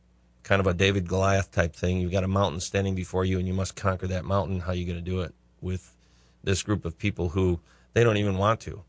kind 0.44 0.60
of 0.60 0.68
a 0.68 0.74
David 0.74 1.08
Goliath 1.08 1.52
type 1.52 1.76
thing. 1.76 2.00
You've 2.00 2.12
got 2.12 2.24
a 2.24 2.28
mountain 2.28 2.60
standing 2.60 2.96
before 2.96 3.26
you, 3.26 3.38
and 3.40 3.48
you 3.48 3.54
must 3.54 3.76
conquer 3.76 4.08
that 4.08 4.26
mountain. 4.26 4.60
How 4.60 4.72
are 4.72 4.76
you 4.76 4.86
going 4.86 4.98
to 5.04 5.04
do 5.04 5.22
it 5.22 5.34
with 5.62 5.96
this 6.44 6.64
group 6.64 6.86
of 6.86 6.98
people 6.98 7.30
who 7.30 7.60
they 7.94 8.04
don't 8.04 8.18
even 8.18 8.38
want 8.38 8.60
to? 8.62 8.84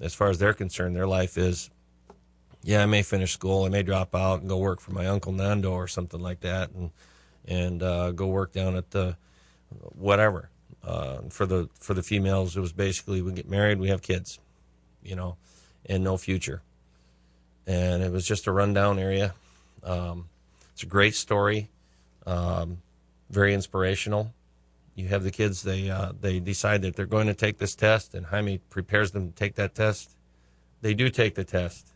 As 0.00 0.14
far 0.14 0.30
as 0.30 0.38
they're 0.38 0.54
concerned, 0.54 0.94
their 0.94 1.06
life 1.06 1.36
is, 1.36 1.70
yeah, 2.62 2.82
I 2.82 2.86
may 2.86 3.02
finish 3.02 3.32
school, 3.32 3.64
I 3.64 3.68
may 3.68 3.82
drop 3.82 4.14
out 4.14 4.40
and 4.40 4.48
go 4.48 4.58
work 4.58 4.80
for 4.80 4.92
my 4.92 5.06
uncle 5.06 5.32
Nando 5.32 5.72
or 5.72 5.88
something 5.88 6.20
like 6.20 6.40
that, 6.40 6.70
and 6.70 6.90
and 7.46 7.82
uh, 7.82 8.12
go 8.12 8.26
work 8.26 8.52
down 8.52 8.76
at 8.76 8.90
the 8.90 9.16
whatever. 9.94 10.50
Uh, 10.84 11.20
for 11.28 11.46
the 11.46 11.68
for 11.78 11.94
the 11.94 12.02
females, 12.02 12.56
it 12.56 12.60
was 12.60 12.72
basically 12.72 13.22
we 13.22 13.32
get 13.32 13.48
married, 13.48 13.78
we 13.78 13.88
have 13.88 14.02
kids, 14.02 14.38
you 15.02 15.16
know, 15.16 15.36
and 15.86 16.04
no 16.04 16.16
future. 16.16 16.62
And 17.66 18.02
it 18.02 18.10
was 18.10 18.24
just 18.26 18.46
a 18.46 18.52
rundown 18.52 18.98
area. 18.98 19.34
Um, 19.82 20.28
it's 20.72 20.82
a 20.82 20.86
great 20.86 21.14
story, 21.14 21.68
um, 22.26 22.78
very 23.30 23.52
inspirational. 23.52 24.32
You 24.98 25.06
have 25.08 25.22
the 25.22 25.30
kids; 25.30 25.62
they 25.62 25.88
uh, 25.88 26.10
they 26.20 26.40
decide 26.40 26.82
that 26.82 26.96
they're 26.96 27.06
going 27.06 27.28
to 27.28 27.34
take 27.34 27.58
this 27.58 27.76
test, 27.76 28.14
and 28.14 28.26
Jaime 28.26 28.58
prepares 28.58 29.12
them 29.12 29.28
to 29.28 29.34
take 29.34 29.54
that 29.54 29.74
test. 29.76 30.16
They 30.80 30.92
do 30.92 31.08
take 31.08 31.36
the 31.36 31.44
test, 31.44 31.92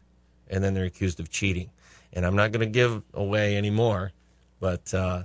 and 0.49 0.63
then 0.63 0.73
they're 0.73 0.85
accused 0.85 1.19
of 1.19 1.29
cheating. 1.29 1.71
And 2.13 2.25
I'm 2.25 2.37
not 2.37 2.53
going 2.53 2.61
to 2.61 2.73
give 2.73 3.03
away 3.13 3.57
any 3.57 3.71
more, 3.71 4.13
but 4.61 4.95
uh, 4.95 5.25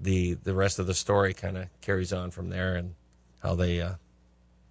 the 0.00 0.34
the 0.42 0.54
rest 0.54 0.78
of 0.78 0.86
the 0.86 0.94
story 0.94 1.34
kind 1.34 1.58
of 1.58 1.66
carries 1.82 2.12
on 2.12 2.30
from 2.30 2.48
there, 2.48 2.76
and 2.76 2.94
how 3.42 3.54
they 3.54 3.82
uh, 3.82 3.94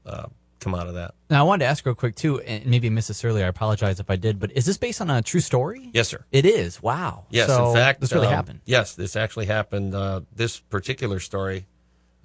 uh, 0.04 0.26
come 0.60 0.74
out 0.74 0.88
of 0.88 0.96
that. 0.96 1.14
Now, 1.30 1.42
I 1.42 1.44
wanted 1.44 1.66
to 1.66 1.70
ask 1.70 1.86
real 1.86 1.94
quick 1.94 2.16
too, 2.16 2.40
and 2.42 2.66
maybe 2.66 2.88
I 2.88 2.90
missed 2.90 3.10
this 3.10 3.24
earlier. 3.24 3.46
I 3.46 3.50
apologize 3.50 4.00
if 4.00 4.10
I 4.10 4.16
did, 4.16 4.40
but 4.40 4.52
is 4.54 4.66
this 4.66 4.78
based 4.78 5.02
on 5.02 5.12
a 5.12 5.22
true 5.22 5.40
story? 5.40 5.92
Yes, 5.94 6.08
sir. 6.08 6.26
It 6.32 6.46
is. 6.46 6.82
Wow. 6.82 7.26
Yes, 7.30 7.48
So 7.48 7.70
in 7.70 7.76
fact, 7.76 8.02
this 8.02 8.12
really 8.12 8.26
um, 8.26 8.34
happened. 8.34 8.62
Yes, 8.66 8.96
this 8.96 9.16
actually 9.16 9.46
happened. 9.46 9.94
Uh, 9.94 10.22
this 10.36 10.60
particular 10.60 11.20
story, 11.20 11.68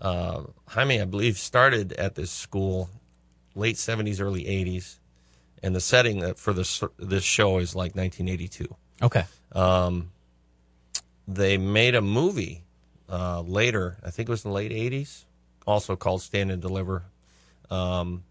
uh, 0.02 0.42
Jaime, 0.68 1.00
I 1.00 1.04
believe, 1.06 1.38
started 1.38 1.92
at 1.94 2.14
this 2.16 2.30
school 2.30 2.90
late 3.54 3.76
'70s, 3.76 4.21
early 4.21 4.44
'80s, 4.44 4.99
and 5.62 5.75
the 5.75 5.80
setting 5.80 6.35
for 6.35 6.52
this 6.52 6.82
this 6.99 7.25
show 7.25 7.59
is 7.59 7.75
like 7.75 7.94
1982. 7.94 8.75
Okay. 9.00 9.25
They 11.28 11.56
made 11.56 11.94
a 11.94 12.02
movie 12.02 12.62
uh, 13.09 13.42
later. 13.42 13.97
I 14.04 14.11
think 14.11 14.28
it 14.28 14.32
was 14.32 14.44
in 14.44 14.50
the 14.50 14.54
late 14.54 14.73
'80s, 14.73 15.25
also 15.66 15.97
called 15.97 16.21
Stand 16.23 16.50
and 16.50 16.61
Deliver. 16.61 17.04
Um, 17.71 18.25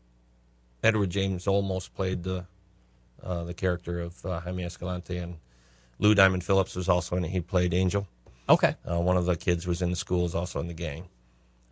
Edward 0.83 1.09
James 1.09 1.45
Olmos 1.45 1.91
played 1.91 2.23
the 2.23 2.45
uh, 3.23 3.43
the 3.45 3.53
character 3.53 4.01
of 4.01 4.25
uh, 4.25 4.39
Jaime 4.41 4.63
Escalante, 4.63 5.17
and 5.17 5.37
Lou 5.99 6.13
Diamond 6.15 6.43
Phillips 6.43 6.75
was 6.75 6.89
also 6.89 7.15
in 7.15 7.23
it. 7.23 7.29
He 7.29 7.39
played 7.39 7.73
Angel. 7.73 8.07
Okay. 8.49 8.75
Uh, 8.89 8.99
one 8.99 9.15
of 9.15 9.25
the 9.25 9.35
kids 9.35 9.65
was 9.65 9.81
in 9.81 9.91
the 9.91 9.95
school, 9.95 10.25
is 10.25 10.35
also 10.35 10.59
in 10.59 10.67
the 10.67 10.73
gang. 10.73 11.05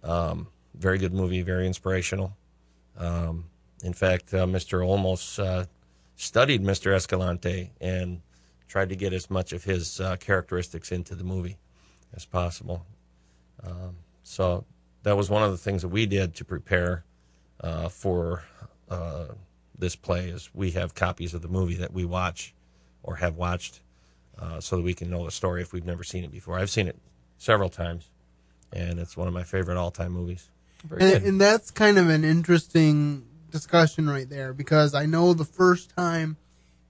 Um, 0.03 0.47
very 0.75 0.97
good 0.97 1.13
movie, 1.13 1.41
very 1.41 1.67
inspirational. 1.67 2.35
Um, 2.97 3.45
in 3.83 3.93
fact, 3.93 4.33
uh, 4.33 4.45
Mr. 4.45 4.81
Olmos 4.81 5.43
uh, 5.43 5.65
studied 6.15 6.63
Mr. 6.63 6.93
Escalante 6.93 7.71
and 7.79 8.21
tried 8.67 8.89
to 8.89 8.95
get 8.95 9.13
as 9.13 9.29
much 9.29 9.53
of 9.53 9.63
his 9.63 9.99
uh, 9.99 10.15
characteristics 10.17 10.91
into 10.91 11.15
the 11.15 11.23
movie 11.23 11.57
as 12.13 12.25
possible. 12.25 12.85
Um, 13.63 13.95
so 14.23 14.65
that 15.03 15.17
was 15.17 15.29
one 15.29 15.43
of 15.43 15.51
the 15.51 15.57
things 15.57 15.81
that 15.81 15.87
we 15.89 16.05
did 16.05 16.35
to 16.35 16.45
prepare 16.45 17.03
uh, 17.61 17.89
for 17.89 18.43
uh, 18.89 19.25
this 19.77 19.95
play. 19.95 20.29
Is 20.29 20.49
we 20.53 20.71
have 20.71 20.93
copies 20.93 21.33
of 21.33 21.41
the 21.41 21.47
movie 21.47 21.75
that 21.75 21.93
we 21.93 22.05
watch 22.05 22.53
or 23.03 23.15
have 23.15 23.35
watched 23.35 23.81
uh, 24.37 24.59
so 24.59 24.77
that 24.77 24.83
we 24.83 24.93
can 24.93 25.09
know 25.09 25.25
the 25.25 25.31
story 25.31 25.61
if 25.61 25.73
we've 25.73 25.85
never 25.85 26.03
seen 26.03 26.23
it 26.23 26.31
before. 26.31 26.57
I've 26.57 26.69
seen 26.69 26.87
it 26.87 26.97
several 27.37 27.69
times, 27.69 28.09
and 28.71 28.99
it's 28.99 29.17
one 29.17 29.27
of 29.27 29.33
my 29.33 29.43
favorite 29.43 29.77
all-time 29.77 30.11
movies. 30.11 30.49
And, 30.91 31.01
and 31.01 31.41
that's 31.41 31.71
kind 31.71 31.97
of 31.97 32.09
an 32.09 32.23
interesting 32.23 33.25
discussion 33.51 34.09
right 34.09 34.29
there 34.29 34.53
because 34.53 34.93
I 34.93 35.05
know 35.05 35.33
the 35.33 35.45
first 35.45 35.95
time 35.95 36.37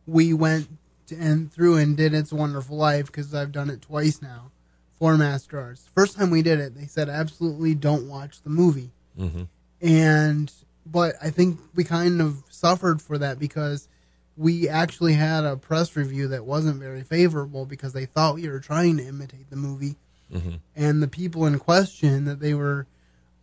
we 0.06 0.34
went 0.34 0.68
and 1.12 1.52
through 1.52 1.78
and 1.78 1.98
did 1.98 2.14
It's 2.14 2.32
a 2.32 2.36
Wonderful 2.36 2.78
Life 2.78 3.08
because 3.08 3.34
I've 3.34 3.52
done 3.52 3.70
it 3.70 3.82
twice 3.82 4.22
now 4.22 4.52
for 4.92 5.18
Master 5.18 5.60
Arts. 5.60 5.90
First 5.96 6.18
time 6.18 6.30
we 6.30 6.42
did 6.42 6.60
it, 6.60 6.76
they 6.76 6.86
said 6.86 7.10
absolutely 7.10 7.74
don't 7.74 8.08
watch 8.08 8.42
the 8.42 8.50
movie. 8.50 8.92
Mm-hmm. 9.18 9.44
And 9.82 10.52
but 10.86 11.16
I 11.22 11.30
think 11.30 11.60
we 11.76 11.84
kind 11.84 12.22
of 12.22 12.44
suffered 12.50 13.02
for 13.02 13.18
that 13.18 13.40
because 13.40 13.88
we 14.36 14.70
actually 14.70 15.14
had 15.14 15.46
a 15.46 15.58
press 15.58 15.96
review 15.96 16.28
that 16.30 16.46
wasn't 16.46 16.80
very 16.80 17.04
favorable 17.04 17.66
because 17.66 17.94
they 17.94 18.06
thought 18.06 18.36
we 18.36 18.48
were 18.48 18.60
trying 18.60 18.98
to 18.98 19.04
imitate 19.06 19.50
the 19.50 19.56
movie 19.56 19.96
Mm-hmm. 20.34 20.58
and 20.76 21.02
the 21.02 21.08
people 21.08 21.48
in 21.48 21.58
question 21.58 22.26
that 22.26 22.40
they 22.40 22.54
were 22.54 22.86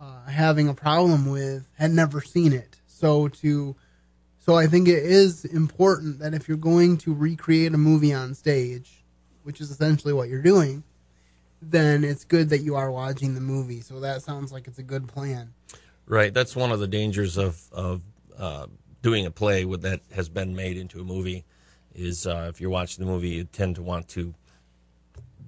uh, 0.01 0.27
having 0.27 0.69
a 0.69 0.75
problem 0.75 1.29
with 1.29 1.67
had 1.75 1.91
never 1.91 2.21
seen 2.21 2.53
it. 2.53 2.77
So 2.87 3.29
to, 3.29 3.75
so 4.39 4.55
I 4.55 4.69
think 4.69 4.87
it 4.87 5.03
is 5.03 5.45
important 5.45 6.21
that 6.21 6.33
if 6.33 6.47
you're 6.47 6.57
going 6.57 6.97
to 6.99 7.13
recreate 7.13 7.75
a 7.75 7.79
movie 7.79 8.15
on 8.15 8.35
stage, 8.35 9.05
which 9.43 9.61
is 9.61 9.71
essentially 9.71 10.13
what 10.13 10.29
you're 10.29 10.43
doing, 10.43 10.85
then 11.61 12.05
it's 12.05 12.25
good 12.25 12.51
that 12.51 12.59
you 12.59 12.77
are 12.77 12.91
watching 12.91 13.35
the 13.35 13.41
movie. 13.41 13.81
So 13.81 14.01
that 14.01 14.23
sounds 14.23 14.53
like 14.53 14.69
it's 14.69 14.79
a 14.79 14.83
good 14.83 15.09
plan. 15.09 15.53
Right. 16.07 16.33
That's 16.33 16.55
one 16.55 16.71
of 16.71 16.79
the 16.79 16.87
dangers 16.87 17.37
of 17.37 17.61
of 17.73 18.03
uh, 18.39 18.67
doing 19.03 19.27
a 19.27 19.31
play 19.31 19.65
with 19.65 19.83
that 19.83 20.01
has 20.15 20.29
been 20.29 20.55
made 20.55 20.77
into 20.77 21.01
a 21.01 21.05
movie. 21.05 21.45
Is 21.95 22.27
uh, 22.27 22.47
if 22.51 22.61
you're 22.61 22.71
watching 22.71 23.05
the 23.05 23.11
movie, 23.11 23.31
you 23.31 23.45
tend 23.45 23.77
to 23.77 23.83
want 23.83 24.09
to 24.09 24.35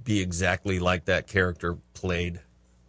be 0.08 0.20
exactly 0.20 0.78
like 0.78 1.04
that 1.04 1.26
character 1.26 1.76
played 1.92 2.40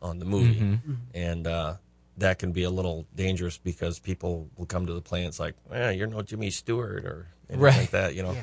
on 0.01 0.19
the 0.19 0.25
movie, 0.25 0.79
and 1.13 1.45
uh, 1.45 1.73
that 2.17 2.39
can 2.39 2.53
be 2.53 2.63
a 2.63 2.69
little 2.69 3.05
dangerous 3.13 3.57
because 3.57 3.99
people 3.99 4.49
will 4.55 4.65
come 4.65 4.85
to 4.85 4.93
the 4.93 5.01
play 5.01 5.19
and 5.19 5.27
it's 5.27 5.39
like, 5.39 5.53
eh, 5.73 5.91
"You're 5.91 6.07
no 6.07 6.21
Jimmy 6.21 6.49
Stewart" 6.49 7.03
or 7.03 7.27
anything 7.49 7.61
Right. 7.61 7.75
like 7.77 7.91
that, 7.91 8.15
you 8.15 8.23
know. 8.23 8.37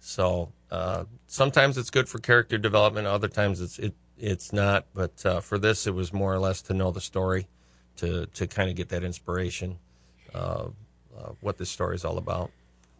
So 0.00 0.50
uh, 0.72 1.04
sometimes 1.28 1.78
it's 1.78 1.90
good 1.90 2.08
for 2.08 2.18
character 2.18 2.58
development. 2.58 3.06
Other 3.06 3.28
times 3.28 3.60
it's 3.60 3.78
it 3.78 3.94
it's 4.18 4.52
not. 4.52 4.86
But 4.94 5.24
uh, 5.24 5.38
for 5.40 5.56
this, 5.56 5.86
it 5.86 5.94
was 5.94 6.12
more 6.12 6.34
or 6.34 6.40
less 6.40 6.60
to 6.62 6.74
know 6.74 6.90
the 6.90 7.00
story, 7.00 7.46
to 7.98 8.26
to 8.26 8.48
kind 8.48 8.68
of 8.68 8.74
get 8.74 8.88
that 8.88 9.04
inspiration, 9.04 9.78
uh, 10.34 10.38
uh, 11.16 11.30
what 11.40 11.56
this 11.58 11.70
story 11.70 11.94
is 11.94 12.04
all 12.04 12.18
about. 12.18 12.50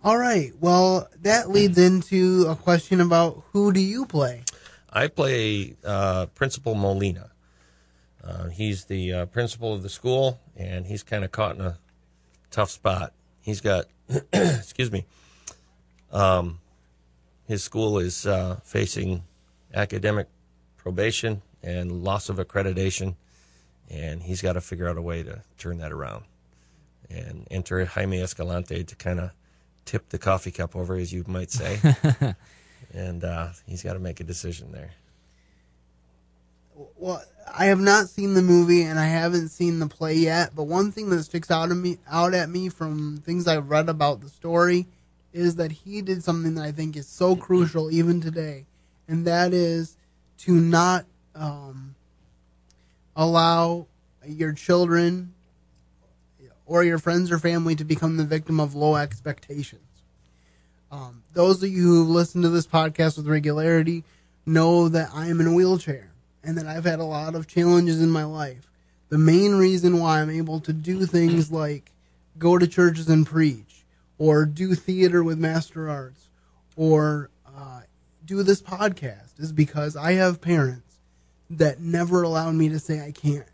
All 0.04 0.16
right. 0.16 0.52
Well, 0.60 1.08
that 1.22 1.50
leads 1.50 1.76
into 1.76 2.46
a 2.48 2.54
question 2.54 3.00
about 3.00 3.42
who 3.52 3.72
do 3.72 3.80
you 3.80 4.06
play? 4.06 4.44
I 4.90 5.08
play 5.08 5.76
uh, 5.84 6.26
Principal 6.26 6.74
Molina. 6.74 7.30
Uh, 8.22 8.48
he's 8.48 8.86
the 8.86 9.12
uh, 9.12 9.26
principal 9.26 9.72
of 9.74 9.82
the 9.82 9.88
school, 9.88 10.40
and 10.56 10.86
he's 10.86 11.02
kind 11.02 11.24
of 11.24 11.32
caught 11.32 11.56
in 11.56 11.60
a 11.60 11.78
tough 12.50 12.70
spot. 12.70 13.12
He's 13.40 13.60
got, 13.60 13.86
excuse 14.32 14.90
me, 14.90 15.06
um, 16.12 16.58
his 17.46 17.62
school 17.62 17.98
is 17.98 18.26
uh, 18.26 18.60
facing 18.64 19.22
academic 19.72 20.28
probation 20.76 21.42
and 21.62 22.04
loss 22.04 22.28
of 22.28 22.36
accreditation, 22.36 23.16
and 23.88 24.22
he's 24.22 24.42
got 24.42 24.54
to 24.54 24.60
figure 24.60 24.88
out 24.88 24.96
a 24.96 25.02
way 25.02 25.22
to 25.22 25.42
turn 25.58 25.78
that 25.78 25.92
around. 25.92 26.24
And 27.10 27.46
enter 27.50 27.84
Jaime 27.84 28.20
Escalante 28.20 28.84
to 28.84 28.96
kind 28.96 29.20
of 29.20 29.30
tip 29.86 30.10
the 30.10 30.18
coffee 30.18 30.50
cup 30.50 30.76
over, 30.76 30.96
as 30.96 31.12
you 31.12 31.24
might 31.26 31.50
say. 31.50 31.78
and 32.92 33.24
uh, 33.24 33.48
he's 33.66 33.82
got 33.82 33.94
to 33.94 33.98
make 33.98 34.20
a 34.20 34.24
decision 34.24 34.72
there. 34.72 34.90
Well, 36.96 37.22
I 37.52 37.66
have 37.66 37.80
not 37.80 38.08
seen 38.08 38.34
the 38.34 38.42
movie 38.42 38.82
and 38.82 38.98
I 38.98 39.06
haven't 39.06 39.48
seen 39.48 39.78
the 39.78 39.88
play 39.88 40.14
yet. 40.14 40.54
But 40.54 40.64
one 40.64 40.92
thing 40.92 41.10
that 41.10 41.24
sticks 41.24 41.50
out 41.50 41.70
of 41.70 41.76
me 41.76 41.98
out 42.08 42.34
at 42.34 42.48
me 42.48 42.68
from 42.68 43.18
things 43.24 43.48
I've 43.48 43.70
read 43.70 43.88
about 43.88 44.20
the 44.20 44.28
story 44.28 44.86
is 45.32 45.56
that 45.56 45.72
he 45.72 46.02
did 46.02 46.22
something 46.22 46.54
that 46.54 46.64
I 46.64 46.72
think 46.72 46.96
is 46.96 47.08
so 47.08 47.36
crucial 47.36 47.90
even 47.90 48.20
today, 48.20 48.66
and 49.06 49.26
that 49.26 49.52
is 49.52 49.96
to 50.38 50.52
not 50.52 51.04
um, 51.34 51.94
allow 53.14 53.86
your 54.26 54.52
children 54.52 55.34
or 56.66 56.84
your 56.84 56.98
friends 56.98 57.30
or 57.30 57.38
family 57.38 57.74
to 57.74 57.84
become 57.84 58.16
the 58.16 58.24
victim 58.24 58.60
of 58.60 58.74
low 58.74 58.96
expectations. 58.96 59.87
Um, 60.90 61.22
those 61.34 61.62
of 61.62 61.70
you 61.70 61.82
who 61.82 62.04
listen 62.04 62.42
to 62.42 62.48
this 62.48 62.66
podcast 62.66 63.16
with 63.16 63.26
regularity 63.26 64.04
know 64.46 64.88
that 64.88 65.10
I 65.12 65.26
am 65.26 65.40
in 65.40 65.46
a 65.46 65.52
wheelchair 65.52 66.10
and 66.42 66.56
that 66.56 66.66
I've 66.66 66.84
had 66.84 66.98
a 66.98 67.04
lot 67.04 67.34
of 67.34 67.46
challenges 67.46 68.00
in 68.00 68.10
my 68.10 68.24
life. 68.24 68.70
The 69.10 69.18
main 69.18 69.54
reason 69.54 69.98
why 69.98 70.20
I'm 70.20 70.30
able 70.30 70.60
to 70.60 70.72
do 70.72 71.04
things 71.06 71.52
like 71.52 71.92
go 72.38 72.56
to 72.58 72.66
churches 72.66 73.08
and 73.08 73.26
preach, 73.26 73.84
or 74.18 74.46
do 74.46 74.74
theater 74.74 75.22
with 75.22 75.38
Master 75.38 75.88
Arts, 75.90 76.28
or 76.76 77.30
uh, 77.46 77.80
do 78.24 78.42
this 78.42 78.62
podcast 78.62 79.38
is 79.38 79.52
because 79.52 79.96
I 79.96 80.12
have 80.12 80.40
parents 80.40 80.98
that 81.50 81.80
never 81.80 82.22
allowed 82.22 82.54
me 82.54 82.68
to 82.68 82.78
say 82.78 83.00
I 83.00 83.10
can't. 83.10 83.44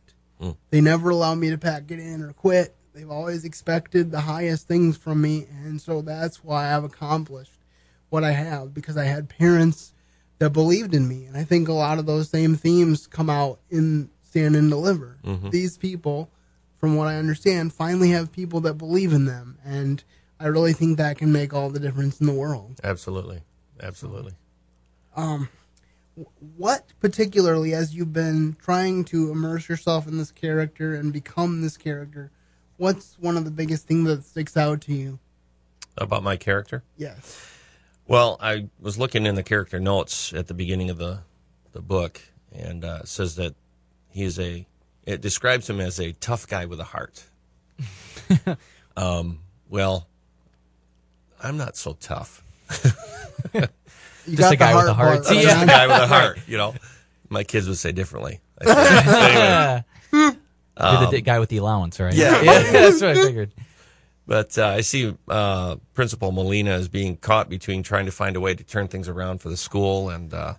They 0.70 0.80
never 0.80 1.10
allowed 1.10 1.36
me 1.36 1.50
to 1.50 1.58
pack 1.58 1.90
it 1.90 1.98
in 1.98 2.20
or 2.20 2.32
quit. 2.32 2.74
They've 2.94 3.10
always 3.10 3.44
expected 3.44 4.10
the 4.10 4.20
highest 4.20 4.68
things 4.68 4.96
from 4.96 5.20
me, 5.20 5.46
and 5.64 5.80
so 5.80 6.00
that's 6.00 6.44
why 6.44 6.74
I've 6.74 6.84
accomplished 6.84 7.58
what 8.08 8.22
I 8.22 8.30
have 8.30 8.72
because 8.72 8.96
I 8.96 9.04
had 9.04 9.28
parents 9.28 9.92
that 10.38 10.50
believed 10.50 10.94
in 10.94 11.08
me. 11.08 11.24
And 11.24 11.36
I 11.36 11.42
think 11.42 11.68
a 11.68 11.72
lot 11.72 11.98
of 11.98 12.06
those 12.06 12.28
same 12.28 12.54
themes 12.54 13.08
come 13.08 13.28
out 13.28 13.58
in 13.68 14.10
Stand 14.22 14.54
and 14.54 14.70
Deliver. 14.70 15.18
These 15.50 15.76
people, 15.76 16.30
from 16.78 16.96
what 16.96 17.08
I 17.08 17.16
understand, 17.16 17.72
finally 17.72 18.10
have 18.10 18.30
people 18.30 18.60
that 18.60 18.74
believe 18.74 19.12
in 19.12 19.24
them. 19.24 19.58
And 19.64 20.02
I 20.38 20.46
really 20.46 20.72
think 20.72 20.96
that 20.98 21.18
can 21.18 21.32
make 21.32 21.52
all 21.52 21.70
the 21.70 21.80
difference 21.80 22.20
in 22.20 22.26
the 22.26 22.32
world. 22.32 22.80
Absolutely, 22.84 23.40
absolutely. 23.82 24.34
Um, 25.16 25.48
What 26.56 26.92
particularly, 27.00 27.74
as 27.74 27.94
you've 27.94 28.12
been 28.12 28.56
trying 28.60 29.04
to 29.06 29.32
immerse 29.32 29.68
yourself 29.68 30.06
in 30.06 30.18
this 30.18 30.30
character 30.30 30.94
and 30.94 31.12
become 31.12 31.60
this 31.60 31.76
character, 31.76 32.30
what's 32.76 33.16
one 33.18 33.36
of 33.36 33.44
the 33.44 33.50
biggest 33.50 33.86
things 33.86 34.06
that 34.08 34.24
sticks 34.24 34.56
out 34.56 34.80
to 34.82 34.94
you? 34.94 35.18
About 35.96 36.22
my 36.22 36.36
character. 36.36 36.82
Yes. 36.96 37.50
Well, 38.06 38.36
I 38.40 38.68
was 38.80 38.98
looking 38.98 39.26
in 39.26 39.34
the 39.34 39.42
character 39.42 39.78
notes 39.80 40.32
at 40.32 40.46
the 40.48 40.54
beginning 40.54 40.90
of 40.90 40.98
the 40.98 41.20
the 41.72 41.80
book, 41.80 42.20
and 42.52 42.84
uh, 42.84 43.00
it 43.02 43.08
says 43.08 43.36
that 43.36 43.54
he 44.10 44.22
is 44.24 44.38
a. 44.38 44.66
It 45.04 45.20
describes 45.20 45.68
him 45.68 45.80
as 45.80 45.98
a 46.00 46.12
tough 46.12 46.46
guy 46.48 46.66
with 46.66 46.80
a 46.80 46.84
heart. 46.84 47.24
um, 48.96 49.40
well, 49.68 50.06
I'm 51.42 51.56
not 51.56 51.76
so 51.76 51.94
tough. 52.00 52.42
You 54.26 54.38
Just 54.38 54.54
a 54.54 54.56
guy 54.56 54.74
with 54.74 54.86
a 54.86 54.94
heart. 54.94 55.24
part, 55.24 55.34
but 55.36 55.44
Yeah. 55.44 55.62
a 55.62 55.66
guy 55.66 55.86
with 55.86 55.96
a 55.96 56.06
heart. 56.06 56.38
You 56.46 56.56
know, 56.56 56.74
my 57.28 57.44
kids 57.44 57.68
would 57.68 57.76
say 57.76 57.92
differently. 57.92 58.40
I 58.58 59.82
think. 59.84 60.22
anyway, 60.24 60.36
You're 60.80 61.10
the 61.10 61.20
guy 61.20 61.38
with 61.38 61.50
the 61.50 61.58
allowance, 61.58 62.00
right? 62.00 62.12
Um, 62.12 62.18
yeah. 62.44 62.72
that's 62.72 63.00
what 63.00 63.10
I 63.10 63.14
figured. 63.14 63.52
But 64.26 64.56
uh, 64.58 64.68
I 64.68 64.80
see 64.80 65.14
uh, 65.28 65.76
Principal 65.92 66.32
Molina 66.32 66.76
is 66.76 66.88
being 66.88 67.16
caught 67.16 67.48
between 67.48 67.82
trying 67.82 68.06
to 68.06 68.12
find 68.12 68.36
a 68.36 68.40
way 68.40 68.54
to 68.54 68.64
turn 68.64 68.88
things 68.88 69.08
around 69.08 69.40
for 69.40 69.50
the 69.50 69.56
school 69.56 70.08
and 70.08 70.32
uh, 70.32 70.54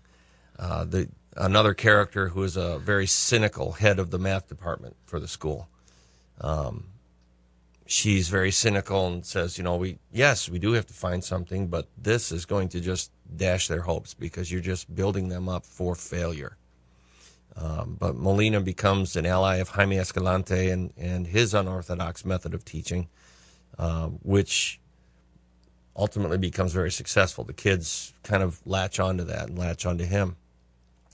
uh, 0.59 0.85
the 0.85 1.09
another 1.35 1.73
character 1.73 2.29
who 2.29 2.43
is 2.43 2.55
a 2.55 2.77
very 2.79 3.07
cynical 3.07 3.73
head 3.73 3.99
of 3.99 4.11
the 4.11 4.19
math 4.19 4.47
department 4.47 4.95
for 5.05 5.19
the 5.19 5.27
school. 5.27 5.67
Um, 6.39 6.85
she's 7.85 8.29
very 8.29 8.51
cynical 8.51 9.07
and 9.07 9.25
says, 9.25 9.57
you 9.57 9.63
know, 9.63 9.75
we 9.75 9.97
yes, 10.11 10.47
we 10.47 10.59
do 10.59 10.73
have 10.73 10.85
to 10.85 10.93
find 10.93 11.23
something, 11.23 11.67
but 11.67 11.87
this 11.97 12.31
is 12.31 12.45
going 12.45 12.69
to 12.69 12.79
just 12.79 13.11
dash 13.35 13.67
their 13.67 13.81
hopes 13.81 14.13
because 14.13 14.51
you're 14.51 14.61
just 14.61 14.93
building 14.93 15.29
them 15.29 15.49
up 15.49 15.65
for 15.65 15.95
failure. 15.95 16.57
Um, 17.57 17.95
but 17.97 18.15
Molina 18.15 18.59
becomes 18.59 19.15
an 19.15 19.25
ally 19.25 19.57
of 19.57 19.69
Jaime 19.69 19.97
Escalante 19.97 20.69
and, 20.69 20.91
and 20.97 21.25
his 21.25 21.53
unorthodox 21.53 22.25
method 22.25 22.53
of 22.53 22.65
teaching 22.65 23.07
um, 23.77 24.19
which 24.23 24.79
ultimately 25.95 26.37
becomes 26.37 26.73
very 26.73 26.91
successful. 26.91 27.43
The 27.43 27.53
kids 27.53 28.13
kind 28.23 28.43
of 28.43 28.65
latch 28.65 28.99
onto 28.99 29.23
that 29.25 29.49
and 29.49 29.57
latch 29.57 29.85
onto 29.85 30.05
him. 30.05 30.35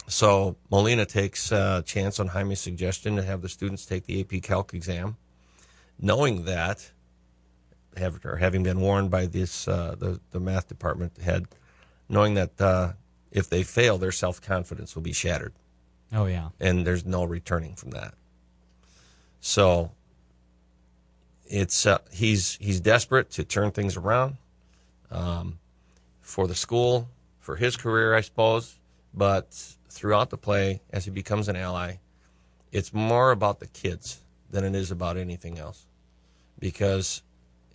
So 0.07 0.57
Molina 0.69 1.05
takes 1.05 1.51
a 1.51 1.83
chance 1.85 2.19
on 2.19 2.27
Jaime's 2.27 2.59
suggestion 2.59 3.15
to 3.15 3.23
have 3.23 3.41
the 3.41 3.49
students 3.49 3.85
take 3.85 4.05
the 4.05 4.21
AP 4.21 4.41
Calc 4.41 4.73
exam, 4.73 5.17
knowing 5.99 6.45
that, 6.45 6.91
or 8.25 8.37
having 8.37 8.63
been 8.63 8.81
warned 8.81 9.11
by 9.11 9.25
this 9.25 9.67
uh, 9.67 9.95
the 9.97 10.19
the 10.31 10.39
math 10.39 10.67
department 10.67 11.17
head, 11.19 11.45
knowing 12.09 12.33
that 12.33 12.59
uh, 12.59 12.93
if 13.31 13.49
they 13.49 13.63
fail, 13.63 13.97
their 13.97 14.11
self 14.11 14.41
confidence 14.41 14.95
will 14.95 15.03
be 15.03 15.13
shattered 15.13 15.53
Oh 16.13 16.25
yeah. 16.25 16.49
and 16.59 16.85
there's 16.85 17.05
no 17.05 17.23
returning 17.23 17.75
from 17.75 17.91
that. 17.91 18.13
So 19.39 19.91
it's 21.47 21.85
uh, 21.85 21.99
he's 22.11 22.57
he's 22.61 22.79
desperate 22.79 23.29
to 23.31 23.43
turn 23.43 23.71
things 23.71 23.97
around 23.97 24.37
um, 25.09 25.59
for 26.21 26.47
the 26.47 26.55
school, 26.55 27.09
for 27.39 27.55
his 27.55 27.75
career, 27.75 28.13
I 28.13 28.21
suppose. 28.21 28.77
But 29.13 29.53
throughout 29.89 30.29
the 30.29 30.37
play, 30.37 30.81
as 30.91 31.05
he 31.05 31.11
becomes 31.11 31.49
an 31.49 31.55
ally, 31.55 31.95
it's 32.71 32.93
more 32.93 33.31
about 33.31 33.59
the 33.59 33.67
kids 33.67 34.21
than 34.49 34.63
it 34.63 34.75
is 34.75 34.91
about 34.91 35.17
anything 35.17 35.59
else, 35.59 35.85
because 36.59 37.21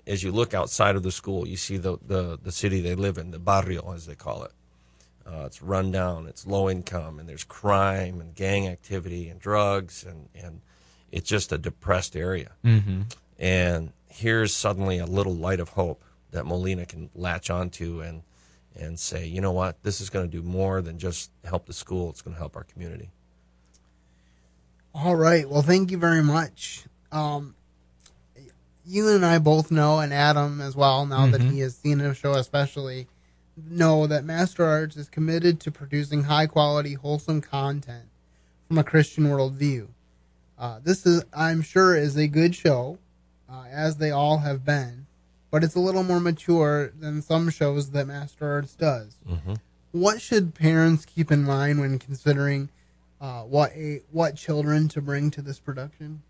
as 0.07 0.23
you 0.23 0.31
look 0.31 0.55
outside 0.55 0.95
of 0.95 1.03
the 1.03 1.11
school, 1.11 1.47
you 1.49 1.57
see 1.57 1.77
the 1.77 1.99
the, 2.07 2.39
the 2.43 2.53
city 2.53 2.81
they 2.81 2.95
live 2.95 3.19
in, 3.19 3.31
the 3.31 3.39
barrio 3.39 3.93
as 3.93 4.07
they 4.07 4.15
call 4.15 4.45
it. 4.45 4.53
Uh, 5.27 5.45
it's 5.47 5.61
run 5.61 5.91
down, 5.91 6.29
it's 6.29 6.47
low 6.47 6.71
income, 6.71 7.19
and 7.19 7.29
there's 7.29 7.43
crime 7.43 8.21
and 8.21 8.35
gang 8.35 8.69
activity 8.69 9.29
and 9.29 9.41
drugs, 9.41 10.05
and, 10.05 10.29
and 10.35 10.61
it's 11.11 11.29
just 11.29 11.51
a 11.51 11.59
depressed 11.59 12.15
area. 12.15 12.53
Mm-hmm. 12.65 13.03
And 13.39 13.93
here's 14.09 14.55
suddenly 14.55 14.99
a 14.99 15.07
little 15.07 15.35
light 15.35 15.59
of 15.59 15.71
hope 15.71 16.05
that 16.31 16.47
Molina 16.47 16.87
can 16.87 17.11
latch 17.15 17.51
onto 17.51 18.01
and 18.01 18.23
and 18.79 19.01
say, 19.01 19.27
you 19.27 19.41
know 19.41 19.53
what, 19.53 19.83
this 19.85 20.03
is 20.03 20.11
going 20.11 20.31
to 20.31 20.31
do 20.31 20.43
more 20.43 20.83
than 20.83 20.99
just 20.99 21.31
help 21.45 21.65
the 21.67 21.73
school; 21.73 22.11
it's 22.11 22.21
going 22.21 22.35
to 22.35 22.39
help 22.39 22.57
our 22.57 22.65
community. 22.65 23.11
All 24.95 25.17
right. 25.17 25.49
Well, 25.49 25.63
thank 25.63 25.91
you 25.91 25.99
very 25.99 26.23
much. 26.23 26.85
Um, 27.11 27.55
you 28.85 29.09
and 29.09 29.25
I 29.25 29.39
both 29.39 29.71
know, 29.71 29.99
and 29.99 30.13
Adam 30.13 30.61
as 30.61 30.77
well, 30.77 31.05
now 31.07 31.27
that 31.27 31.41
he 31.41 31.61
has 31.61 31.77
seen 31.77 31.99
the 31.99 32.15
show, 32.15 32.35
especially, 32.35 33.09
know 33.69 34.07
that 34.07 34.25
Master 34.25 34.65
Arts 34.65 34.97
is 34.97 35.09
committed 35.09 35.61
to 35.61 35.71
producing 35.71 36.25
high 36.25 36.47
quality, 36.47 36.95
wholesome 36.95 37.41
content 37.41 38.05
from 38.69 38.79
a 38.79 38.85
Christian 38.85 39.25
worldview. 39.25 39.89
Uh, 40.59 40.81
this 40.83 41.07
is, 41.07 41.25
I'm 41.33 41.63
sure, 41.63 41.97
is 41.97 42.17
a 42.17 42.27
good 42.27 42.55
show, 42.55 42.99
uh, 43.51 43.65
as 43.71 43.97
they 43.97 44.11
all 44.11 44.39
have 44.39 44.65
been, 44.65 45.07
but 45.51 45.63
it's 45.63 45.75
a 45.75 45.81
little 45.81 46.03
more 46.03 46.21
mature 46.21 46.93
than 46.99 47.23
some 47.23 47.51
shows 47.51 47.91
that 47.91 48.07
Master 48.07 48.47
Arts 48.47 48.75
does. 48.75 49.17
What 49.93 50.21
should 50.21 50.55
parents 50.55 51.05
keep 51.05 51.31
in 51.31 51.45
mind 51.45 51.81
when 51.81 51.99
considering 51.99 52.69
uh, 53.21 53.43
what 53.43 53.73
a, 53.73 54.03
what 54.11 54.37
children 54.37 54.89
to 54.89 55.01
bring 55.01 55.31
to 55.31 55.43
this 55.43 55.59
production? 55.59 56.23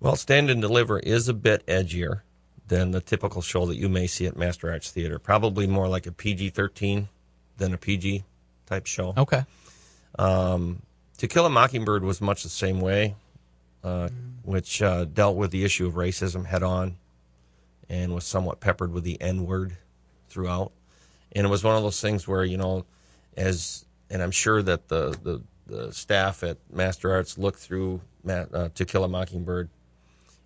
Well, 0.00 0.16
Stand 0.16 0.50
and 0.50 0.60
Deliver 0.60 0.98
is 0.98 1.28
a 1.28 1.34
bit 1.34 1.64
edgier 1.66 2.20
than 2.70 2.92
the 2.92 3.00
typical 3.00 3.42
show 3.42 3.66
that 3.66 3.74
you 3.74 3.88
may 3.88 4.06
see 4.06 4.26
at 4.26 4.36
Master 4.36 4.70
Arts 4.70 4.92
Theater. 4.92 5.18
Probably 5.18 5.66
more 5.66 5.88
like 5.88 6.06
a 6.06 6.12
PG 6.12 6.50
13 6.50 7.08
than 7.58 7.74
a 7.74 7.76
PG 7.76 8.22
type 8.66 8.86
show. 8.86 9.12
Okay. 9.16 9.44
Um, 10.16 10.80
To 11.18 11.26
Kill 11.26 11.44
a 11.44 11.50
Mockingbird 11.50 12.04
was 12.04 12.20
much 12.20 12.44
the 12.44 12.48
same 12.48 12.80
way, 12.80 13.16
uh, 13.82 14.08
which 14.44 14.80
uh, 14.82 15.04
dealt 15.04 15.36
with 15.36 15.50
the 15.50 15.64
issue 15.64 15.84
of 15.88 15.94
racism 15.94 16.46
head 16.46 16.62
on 16.62 16.96
and 17.88 18.14
was 18.14 18.24
somewhat 18.24 18.60
peppered 18.60 18.92
with 18.92 19.02
the 19.02 19.20
N 19.20 19.44
word 19.46 19.76
throughout. 20.28 20.70
And 21.32 21.44
it 21.44 21.50
was 21.50 21.64
one 21.64 21.74
of 21.74 21.82
those 21.82 22.00
things 22.00 22.28
where, 22.28 22.44
you 22.44 22.56
know, 22.56 22.86
as, 23.36 23.84
and 24.10 24.22
I'm 24.22 24.30
sure 24.30 24.62
that 24.62 24.86
the, 24.86 25.18
the, 25.24 25.42
the 25.66 25.92
staff 25.92 26.44
at 26.44 26.58
Master 26.72 27.12
Arts 27.12 27.36
looked 27.36 27.58
through 27.58 28.00
Ma- 28.22 28.46
uh, 28.54 28.68
To 28.76 28.84
Kill 28.84 29.02
a 29.02 29.08
Mockingbird 29.08 29.68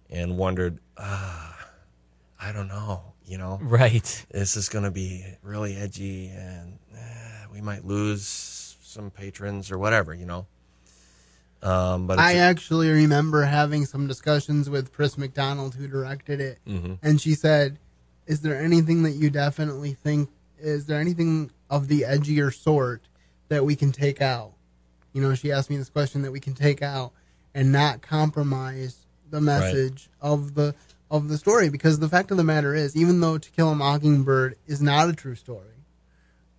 and 0.08 0.38
wondered, 0.38 0.78
ah, 0.96 1.53
I 2.40 2.52
don't 2.52 2.68
know, 2.68 3.02
you 3.26 3.38
know, 3.38 3.58
Right. 3.62 4.26
this 4.30 4.56
is 4.56 4.68
going 4.68 4.84
to 4.84 4.90
be 4.90 5.24
really 5.42 5.76
edgy 5.76 6.28
and 6.28 6.78
eh, 6.96 7.44
we 7.52 7.60
might 7.60 7.84
lose 7.84 8.76
some 8.82 9.10
patrons 9.10 9.70
or 9.70 9.78
whatever, 9.78 10.12
you 10.14 10.26
know. 10.26 10.46
Um, 11.62 12.06
but 12.06 12.14
it's 12.14 12.22
I 12.22 12.34
actually 12.34 12.90
remember 12.90 13.42
having 13.44 13.86
some 13.86 14.06
discussions 14.06 14.68
with 14.68 14.92
Chris 14.92 15.16
McDonald, 15.16 15.74
who 15.74 15.88
directed 15.88 16.40
it, 16.40 16.58
Mm-hmm. 16.68 16.94
and 17.02 17.18
she 17.20 17.34
said, 17.34 17.78
"Is 18.26 18.40
there 18.42 18.60
anything 18.60 19.02
that 19.04 19.12
you 19.12 19.30
definitely 19.30 19.94
think? 19.94 20.28
Is 20.58 20.84
there 20.86 21.00
anything 21.00 21.50
of 21.70 21.88
the 21.88 22.02
edgier 22.02 22.52
sort 22.54 23.02
that 23.48 23.64
we 23.64 23.76
can 23.76 23.92
take 23.92 24.20
out?" 24.20 24.52
You 25.14 25.22
know, 25.22 25.34
she 25.34 25.50
asked 25.52 25.70
me 25.70 25.78
this 25.78 25.88
question 25.88 26.20
that 26.22 26.32
we 26.32 26.40
can 26.40 26.52
take 26.54 26.82
out 26.82 27.12
and 27.54 27.72
not 27.72 28.02
compromise 28.02 29.06
the 29.30 29.40
message 29.40 30.10
of 30.20 30.54
the 30.54 30.74
of 31.10 31.28
the 31.28 31.38
story, 31.38 31.68
because 31.68 31.98
the 31.98 32.08
fact 32.08 32.30
of 32.30 32.36
the 32.36 32.44
matter 32.44 32.74
is, 32.74 32.96
even 32.96 33.20
though 33.20 33.38
To 33.38 33.50
Kill 33.50 33.70
a 33.70 33.74
Mockingbird 33.74 34.56
is 34.66 34.82
not 34.82 35.08
a 35.08 35.12
true 35.12 35.34
story, 35.34 35.84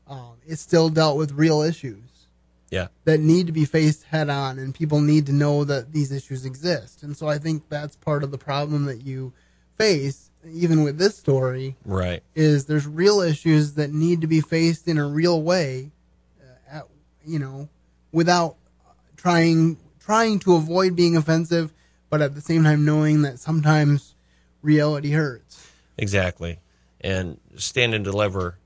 um, 0.07 0.37
it 0.47 0.57
still 0.57 0.89
dealt 0.89 1.17
with 1.17 1.31
real 1.31 1.61
issues 1.61 2.27
yeah, 2.69 2.87
that 3.05 3.19
need 3.19 3.47
to 3.47 3.53
be 3.53 3.65
faced 3.65 4.03
head 4.03 4.29
on 4.29 4.59
and 4.59 4.73
people 4.73 5.01
need 5.01 5.25
to 5.27 5.33
know 5.33 5.63
that 5.63 5.91
these 5.91 6.11
issues 6.11 6.45
exist. 6.45 7.03
And 7.03 7.15
so 7.15 7.27
I 7.27 7.37
think 7.37 7.69
that's 7.69 7.95
part 7.95 8.23
of 8.23 8.31
the 8.31 8.37
problem 8.37 8.85
that 8.85 9.01
you 9.01 9.33
face 9.77 10.25
even 10.53 10.83
with 10.83 10.97
this 10.97 11.17
story 11.17 11.75
right, 11.85 12.23
is 12.33 12.65
there's 12.65 12.87
real 12.87 13.21
issues 13.21 13.73
that 13.73 13.91
need 13.91 14.21
to 14.21 14.27
be 14.27 14.41
faced 14.41 14.87
in 14.87 14.97
a 14.97 15.07
real 15.07 15.41
way 15.41 15.91
uh, 16.41 16.77
at, 16.77 16.83
you 17.25 17.39
know 17.39 17.67
without 18.11 18.55
trying 19.17 19.77
trying 19.99 20.39
to 20.39 20.55
avoid 20.55 20.95
being 20.95 21.15
offensive 21.15 21.73
but 22.09 22.21
at 22.21 22.35
the 22.35 22.41
same 22.41 22.63
time 22.63 22.85
knowing 22.85 23.23
that 23.23 23.39
sometimes 23.39 24.14
reality 24.65 25.11
hurts. 25.11 25.71
exactly. 25.97 26.59
And 27.01 27.39
Stand 27.55 27.93
and 27.93 28.03
Deliver, 28.03 28.57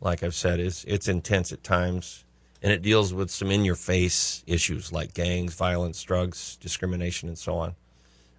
like 0.00 0.22
I've 0.22 0.34
said, 0.34 0.58
is 0.58 0.84
it's 0.88 1.08
intense 1.08 1.52
at 1.52 1.62
times, 1.62 2.24
and 2.62 2.72
it 2.72 2.82
deals 2.82 3.14
with 3.14 3.30
some 3.30 3.50
in 3.50 3.64
your 3.64 3.76
face 3.76 4.42
issues 4.46 4.92
like 4.92 5.14
gangs, 5.14 5.54
violence, 5.54 6.02
drugs, 6.02 6.56
discrimination, 6.56 7.28
and 7.28 7.38
so 7.38 7.56
on. 7.58 7.74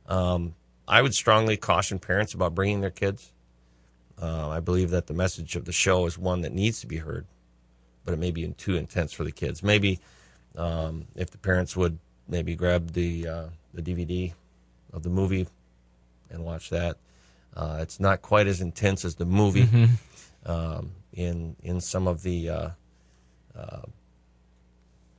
Um, 0.08 0.56
I 0.88 1.02
would 1.02 1.14
strongly 1.14 1.56
caution 1.58 2.00
parents 2.00 2.34
about 2.34 2.54
bringing 2.54 2.82
their 2.82 2.92
kids. 2.92 3.32
Uh, 4.22 4.50
I 4.50 4.60
believe 4.60 4.90
that 4.90 5.08
the 5.08 5.14
message 5.14 5.56
of 5.56 5.66
the 5.66 5.72
show 5.72 6.06
is 6.06 6.18
one 6.18 6.42
that 6.42 6.52
needs 6.54 6.82
to 6.82 6.88
be 6.88 6.98
heard, 6.98 7.26
but 8.04 8.14
it 8.14 8.20
may 8.20 8.32
be 8.32 8.48
too 8.58 8.76
intense 8.76 9.14
for 9.14 9.24
the 9.24 9.32
kids. 9.32 9.64
Maybe 9.64 10.00
um, 10.58 11.06
if 11.16 11.30
the 11.30 11.38
parents 11.38 11.78
would 11.78 12.00
maybe 12.28 12.56
grab 12.56 12.92
the 12.92 13.28
uh, 13.28 13.46
the 13.74 13.82
DVD 13.82 14.34
of 14.92 15.04
the 15.04 15.10
movie 15.10 15.48
and 16.30 16.44
watch 16.44 16.70
that. 16.70 16.98
Uh, 17.56 17.80
it's 17.82 18.00
not 18.00 18.22
quite 18.22 18.48
as 18.48 18.62
intense 18.62 19.04
as 19.06 19.16
the 19.16 19.26
movie. 19.26 19.68
Um, 20.46 20.92
in 21.14 21.56
in 21.64 21.82
some 21.82 22.08
of 22.08 22.22
the 22.24 22.50
uh, 22.50 22.70
uh, 23.58 23.82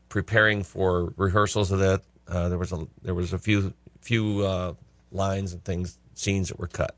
preparing 0.09 0.63
for 0.63 1.13
rehearsals 1.17 1.71
of 1.71 1.81
that, 1.81 2.03
uh, 2.29 2.49
there 2.49 2.59
was 2.59 2.73
a 2.73 2.87
there 3.03 3.15
was 3.15 3.33
a 3.33 3.39
few 3.39 3.75
few 4.01 4.47
uh, 4.47 4.75
lines 5.13 5.53
and 5.53 5.63
things 5.65 5.99
scenes 6.15 6.49
that 6.49 6.59
were 6.59 6.69
cut, 6.69 6.95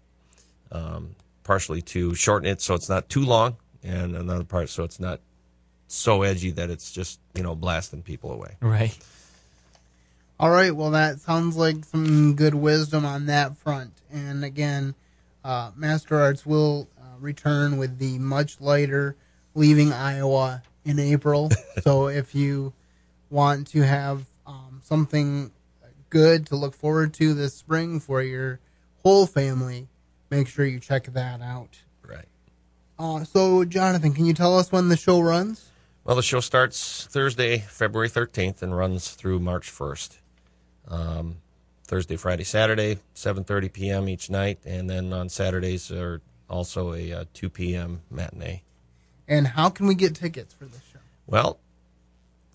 um, 0.71 1.15
partially 1.43 1.83
to 1.83 2.15
shorten 2.15 2.49
it 2.49 2.61
so 2.61 2.75
it's 2.75 2.89
not 2.89 3.09
too 3.09 3.25
long, 3.25 3.57
and 3.83 4.15
another 4.15 4.45
part 4.45 4.69
so 4.69 4.85
it's 4.85 5.01
not 5.01 5.21
so 5.89 6.23
edgy 6.23 6.53
that 6.53 6.71
it's 6.71 6.93
just 6.93 7.19
you 7.35 7.43
know 7.43 7.55
blasting 7.55 8.03
people 8.03 8.33
away. 8.33 8.57
Right. 8.61 8.97
All 10.41 10.51
right, 10.51 10.75
well, 10.75 10.93
that 10.93 11.21
sounds 11.21 11.55
like 11.55 11.85
some 11.85 12.35
good 12.35 12.55
wisdom 12.55 13.05
on 13.05 13.27
that 13.27 13.59
front. 13.59 13.93
And 14.11 14.43
again, 14.43 14.95
uh, 15.45 15.71
Master 15.77 16.19
Arts 16.19 16.47
will 16.47 16.89
uh, 16.99 17.19
return 17.19 17.77
with 17.77 17.99
the 17.99 18.19
much 18.19 18.59
lighter 18.59 19.17
Leaving 19.55 19.93
Iowa 19.93 20.63
in 20.83 20.99
April. 20.99 21.51
so 21.83 22.09
if 22.09 22.35
you 22.35 22.73
want 23.29 23.67
to 23.73 23.83
have 23.83 24.25
um, 24.47 24.81
something 24.83 25.53
good 26.09 26.47
to 26.47 26.57
look 26.57 26.73
forward 26.73 27.13
to 27.15 27.35
this 27.35 27.53
spring 27.53 28.01
for 28.01 28.23
your 28.23 28.61
whole 29.03 29.27
family, 29.27 29.89
make 30.31 30.49
sure 30.49 30.65
you 30.65 30.81
check 30.81 31.05
that 31.13 31.43
out. 31.43 31.81
Right. 32.03 32.25
Uh, 32.99 33.25
so, 33.25 33.67
Jonathan, 33.67 34.15
can 34.15 34.25
you 34.25 34.33
tell 34.33 34.59
us 34.59 34.73
when 34.73 34.89
the 34.89 34.97
show 34.97 35.21
runs? 35.21 35.69
Well, 36.03 36.17
the 36.17 36.23
show 36.23 36.41
starts 36.41 37.07
Thursday, 37.11 37.59
February 37.59 38.09
13th, 38.09 38.63
and 38.63 38.75
runs 38.75 39.11
through 39.11 39.41
March 39.41 39.71
1st. 39.71 40.17
Um, 40.89 41.37
Thursday, 41.87 42.17
Friday, 42.17 42.45
Saturday, 42.45 42.99
7:30 43.15 43.73
p.m. 43.73 44.09
each 44.09 44.31
night, 44.31 44.59
and 44.65 44.89
then 44.89 45.13
on 45.13 45.29
Saturdays 45.29 45.91
are 45.91 46.21
also 46.49 46.93
a 46.95 47.13
uh, 47.13 47.25
2 47.35 47.51
p.m. 47.51 48.03
matinee. 48.11 48.63
And 49.27 49.47
how 49.47 49.71
can 49.71 49.87
we 49.87 49.95
get 49.95 50.15
tickets 50.15 50.55
for 50.55 50.65
this 50.67 50.81
show? 50.93 50.99
Well, 51.27 51.59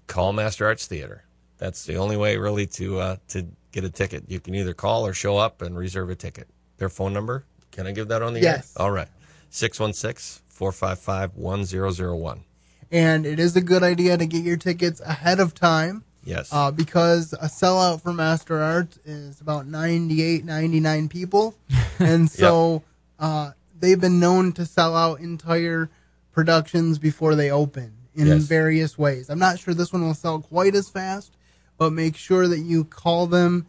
call 0.08 0.32
Master 0.34 0.66
Arts 0.66 0.88
Theater. 0.88 1.24
That's 1.58 1.86
the 1.86 1.96
only 1.96 2.16
way, 2.18 2.38
really, 2.38 2.66
to 2.68 3.00
uh, 3.00 3.16
to 3.30 3.46
get 3.72 3.84
a 3.84 3.90
ticket. 3.90 4.24
You 4.30 4.40
can 4.40 4.56
either 4.56 4.74
call 4.74 5.06
or 5.06 5.14
show 5.14 5.38
up 5.38 5.62
and 5.62 5.78
reserve 5.78 6.10
a 6.10 6.16
ticket. 6.16 6.48
Their 6.78 6.90
phone 6.90 7.12
number? 7.14 7.44
Can 7.72 7.88
I 7.88 7.92
give 7.92 8.08
that 8.08 8.22
on 8.22 8.34
the 8.34 8.40
Yes. 8.42 8.74
air? 8.78 8.84
All 8.86 8.92
right. 8.92 9.10
616 9.50 10.44
455 10.48 11.36
1001. 11.36 12.44
And 12.90 13.26
it 13.26 13.38
is 13.40 13.56
a 13.58 13.62
good 13.62 13.84
idea 13.84 14.18
to 14.18 14.26
get 14.26 14.44
your 14.44 14.56
tickets 14.56 15.02
ahead 15.02 15.42
of 15.42 15.54
time. 15.54 16.05
Yes. 16.26 16.50
uh, 16.52 16.72
because 16.72 17.34
a 17.34 17.46
sellout 17.48 18.02
for 18.02 18.12
Master 18.12 18.60
Arts 18.62 18.98
is 19.06 19.40
about 19.42 19.68
98, 19.68 20.44
99 20.44 21.08
people. 21.10 21.56
And 22.00 22.30
so 22.30 22.84
uh, 23.20 23.52
they've 23.80 24.00
been 24.02 24.20
known 24.20 24.52
to 24.54 24.66
sell 24.66 24.96
out 24.98 25.22
entire 25.22 25.90
productions 26.34 27.00
before 27.00 27.36
they 27.36 27.52
open 27.52 27.94
in 28.16 28.28
Yes. 28.28 28.42
various 28.44 28.98
ways. 28.98 29.30
I'm 29.30 29.40
not 29.40 29.60
sure 29.60 29.74
this 29.74 29.94
one 29.94 30.02
will 30.06 30.14
sell 30.14 30.40
quite 30.42 30.76
as 30.76 30.90
fast, 30.90 31.38
but 31.78 31.92
make 31.94 32.16
sure 32.18 32.48
that 32.48 32.60
you 32.60 32.84
call 32.84 33.28
them 33.28 33.66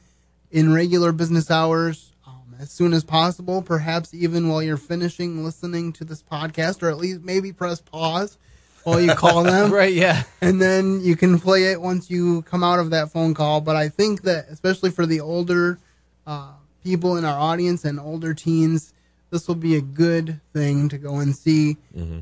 in 0.51 0.73
regular 0.73 1.13
business 1.13 1.51
hours 1.51 2.13
um, 2.27 2.55
as 2.61 2.71
soon 2.71 2.93
as 2.93 3.05
possible, 3.05 3.63
perhaps 3.63 4.13
even 4.15 4.49
while 4.49 4.63
you're 4.63 4.77
finishing 4.77 5.45
listening 5.45 5.93
to 5.95 6.05
this 6.05 6.23
podcast, 6.23 6.83
or 6.83 6.89
at 6.91 6.99
least 6.99 7.21
maybe 7.23 7.53
press 7.53 7.81
pause 7.81 8.39
while 8.87 9.01
you 9.01 9.13
call 9.15 9.43
them 9.53 9.73
Right. 9.73 9.93
Yeah. 9.93 10.23
and 10.41 10.63
then 10.63 11.01
you 11.03 11.17
can 11.17 11.41
play 11.41 11.65
it 11.73 11.81
once 11.81 12.09
you 12.09 12.43
come 12.43 12.63
out 12.63 12.79
of 12.79 12.91
that 12.91 13.11
phone 13.11 13.35
call. 13.35 13.61
But 13.61 13.75
I 13.75 13.89
think 13.89 14.23
that 14.23 14.47
especially 14.49 14.91
for 14.93 15.07
the 15.07 15.21
older 15.21 15.79
uh, 16.27 16.53
people 16.85 17.17
in 17.17 17.25
our 17.25 17.37
audience 17.39 17.85
and 17.85 17.99
older 17.99 18.33
teens, 18.33 18.93
this 19.31 19.49
will 19.49 19.57
be 19.57 19.75
a 19.75 19.81
good 19.81 20.41
thing 20.53 20.89
to 20.89 20.99
go 20.99 21.17
and 21.17 21.35
see 21.35 21.77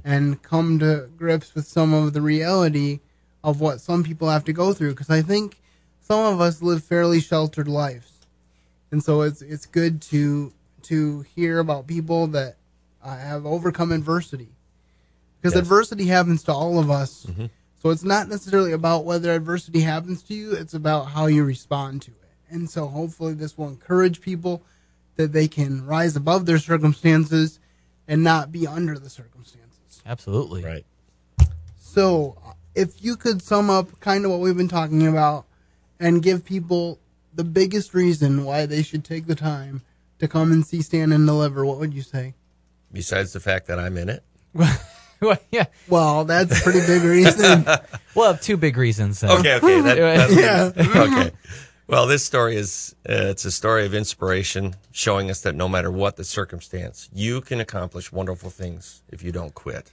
and 0.04 0.42
come 0.42 0.78
to 0.78 1.10
grips 1.18 1.54
with 1.54 1.66
some 1.66 1.92
of 1.92 2.14
the 2.14 2.22
reality 2.22 3.00
of 3.42 3.60
what 3.60 3.78
some 3.80 4.02
people 4.02 4.30
have 4.30 4.44
to 4.44 4.54
go 4.54 4.72
through. 4.72 4.90
Because 4.90 5.10
I 5.10 5.20
think 5.20 5.60
some 6.00 6.20
of 6.32 6.40
us 6.40 6.62
live 6.62 6.82
fairly 6.82 7.20
sheltered 7.20 7.68
lives, 7.68 8.10
and 8.90 9.04
so 9.04 9.20
it's 9.20 9.42
it's 9.42 9.66
good 9.66 10.00
to 10.02 10.52
to 10.84 11.20
hear 11.36 11.58
about 11.58 11.86
people 11.86 12.26
that 12.28 12.56
uh, 13.02 13.16
have 13.18 13.44
overcome 13.44 13.92
adversity 13.92 14.48
because 15.44 15.56
Yes. 15.56 15.62
adversity 15.62 16.06
happens 16.06 16.42
to 16.42 16.52
all 16.54 16.78
of 16.78 16.90
us. 16.90 17.26
Mm-hmm. 17.26 17.46
So 17.82 17.90
it's 17.90 18.02
not 18.02 18.30
necessarily 18.30 18.72
about 18.72 19.04
whether 19.04 19.30
adversity 19.30 19.80
happens 19.80 20.22
to 20.22 20.34
you, 20.34 20.52
it's 20.52 20.72
about 20.72 21.10
how 21.10 21.26
you 21.26 21.44
respond 21.44 22.00
to 22.02 22.12
it. 22.12 22.30
And 22.48 22.70
so 22.70 22.86
hopefully 22.86 23.34
this 23.34 23.58
will 23.58 23.68
encourage 23.68 24.22
people 24.22 24.62
that 25.16 25.32
they 25.34 25.46
can 25.46 25.84
rise 25.84 26.16
above 26.16 26.46
their 26.46 26.56
circumstances 26.56 27.60
and 28.08 28.24
not 28.24 28.52
be 28.52 28.66
under 28.66 28.98
the 28.98 29.10
circumstances. 29.10 30.00
Absolutely. 30.06 30.64
right. 30.64 30.86
So 31.78 32.38
if 32.74 33.04
you 33.04 33.14
could 33.14 33.42
sum 33.42 33.68
up 33.68 34.00
kind 34.00 34.24
of 34.24 34.30
what 34.30 34.40
we've 34.40 34.56
been 34.56 34.66
talking 34.66 35.06
about 35.06 35.44
and 36.00 36.22
give 36.22 36.42
people 36.46 36.98
the 37.34 37.44
biggest 37.44 37.92
reason 37.92 38.44
why 38.44 38.64
they 38.64 38.82
should 38.82 39.04
take 39.04 39.26
the 39.26 39.34
time 39.34 39.82
to 40.20 40.26
come 40.26 40.52
and 40.52 40.64
see 40.66 40.80
Stand 40.80 41.12
and 41.12 41.26
Deliver, 41.26 41.66
what 41.66 41.78
would 41.80 41.92
you 41.92 42.00
say? 42.02 42.32
Besides 42.90 43.34
the 43.34 43.40
fact 43.40 43.66
that 43.66 43.78
I'm 43.78 43.98
in 43.98 44.08
it. 44.08 44.24
well, 45.20 45.38
yeah. 45.50 45.66
Well, 45.88 46.24
that's 46.24 46.58
a 46.60 46.62
pretty 46.62 46.80
big 46.86 47.02
reason. 47.02 47.64
We'll 48.14 48.28
have 48.32 48.40
two 48.40 48.56
big 48.56 48.76
reasons. 48.76 49.20
Then. 49.20 49.32
Okay, 49.32 49.56
okay. 49.56 49.80
That, 49.80 49.96
that's 49.96 50.36
Yeah. 50.36 50.70
okay. 51.02 51.30
Well, 51.88 52.06
this 52.06 52.24
story 52.24 52.54
is 52.54 52.94
uh, 53.08 53.26
it's 53.34 53.44
a 53.44 53.50
story 53.50 53.84
of 53.86 53.92
inspiration, 53.92 54.76
showing 54.92 55.30
us 55.30 55.40
that 55.40 55.56
no 55.56 55.68
matter 55.68 55.90
what 55.90 56.14
the 56.14 56.22
circumstance, 56.22 57.10
you 57.12 57.40
can 57.40 57.58
accomplish 57.58 58.12
wonderful 58.12 58.50
things 58.50 59.02
if 59.10 59.24
you 59.24 59.32
don't 59.32 59.52
quit. 59.52 59.90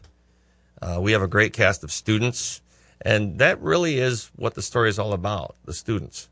Uh, 0.81 0.99
we 1.01 1.13
have 1.13 1.23
a 1.23 1.27
great 1.27 1.51
cast 1.51 1.83
of 1.83 1.91
students, 1.91 2.61
and 3.01 3.39
that 3.39 3.59
really 3.59 3.97
is 3.97 4.29
what 4.35 4.53
the 4.53 4.61
story 4.61 4.89
is 4.89 4.99
all 4.99 5.13
about. 5.13 5.55
The 5.65 5.73
students, 5.73 6.29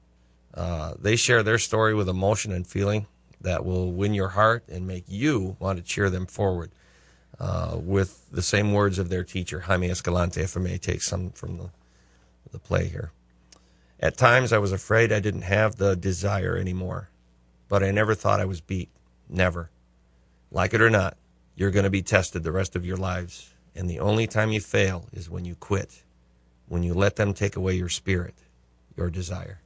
uh, 0.54 0.94
they 1.00 1.16
share 1.16 1.42
their 1.42 1.58
story 1.58 1.96
with 1.96 2.08
emotion 2.08 2.52
and 2.52 2.68
feeling 2.68 3.08
that 3.42 3.66
will 3.66 3.92
win 3.92 4.14
your 4.14 4.30
heart 4.30 4.64
and 4.70 4.86
make 4.86 5.06
you 5.08 5.58
want 5.60 5.78
to 5.80 5.84
cheer 5.84 6.10
them 6.12 6.28
forward. 6.28 6.70
Uh, 7.40 7.78
with 7.82 8.30
the 8.32 8.42
same 8.42 8.74
words 8.74 9.00
of 9.00 9.08
their 9.08 9.24
teacher, 9.24 9.62
Jaime 9.62 9.90
Escalante, 9.90 10.42
if 10.42 10.58
I 10.58 10.60
may 10.60 10.78
take 10.78 11.02
some 11.02 11.30
from 11.30 11.58
the, 11.58 11.70
the 12.52 12.60
play 12.60 12.90
here. 12.90 13.12
At 14.00 14.18
times 14.18 14.52
I 14.52 14.58
was 14.58 14.74
afraid 14.74 15.12
I 15.12 15.22
didn't 15.22 15.44
have 15.44 15.78
the 15.78 15.96
desire 15.96 16.58
anymore, 16.58 17.10
but 17.70 17.82
I 17.82 17.92
never 17.92 18.14
thought 18.14 18.42
I 18.42 18.46
was 18.46 18.60
beat. 18.60 18.90
Never. 19.30 19.70
Like 20.52 20.74
it 20.74 20.82
or 20.82 20.90
not, 20.90 21.16
you're 21.56 21.72
going 21.72 21.84
to 21.84 21.90
be 21.90 22.02
tested 22.02 22.44
the 22.44 22.52
rest 22.52 22.76
of 22.76 22.86
your 22.86 22.98
lives, 22.98 23.54
and 23.76 23.90
the 23.90 24.00
only 24.00 24.28
time 24.28 24.52
you 24.52 24.60
fail 24.62 25.06
is 25.14 25.30
when 25.30 25.46
you 25.46 25.56
quit, 25.56 26.04
when 26.68 26.84
you 26.84 26.94
let 26.94 27.16
them 27.16 27.34
take 27.34 27.56
away 27.56 27.74
your 27.76 27.90
spirit, 27.90 28.36
your 28.98 29.10
desire. 29.10 29.60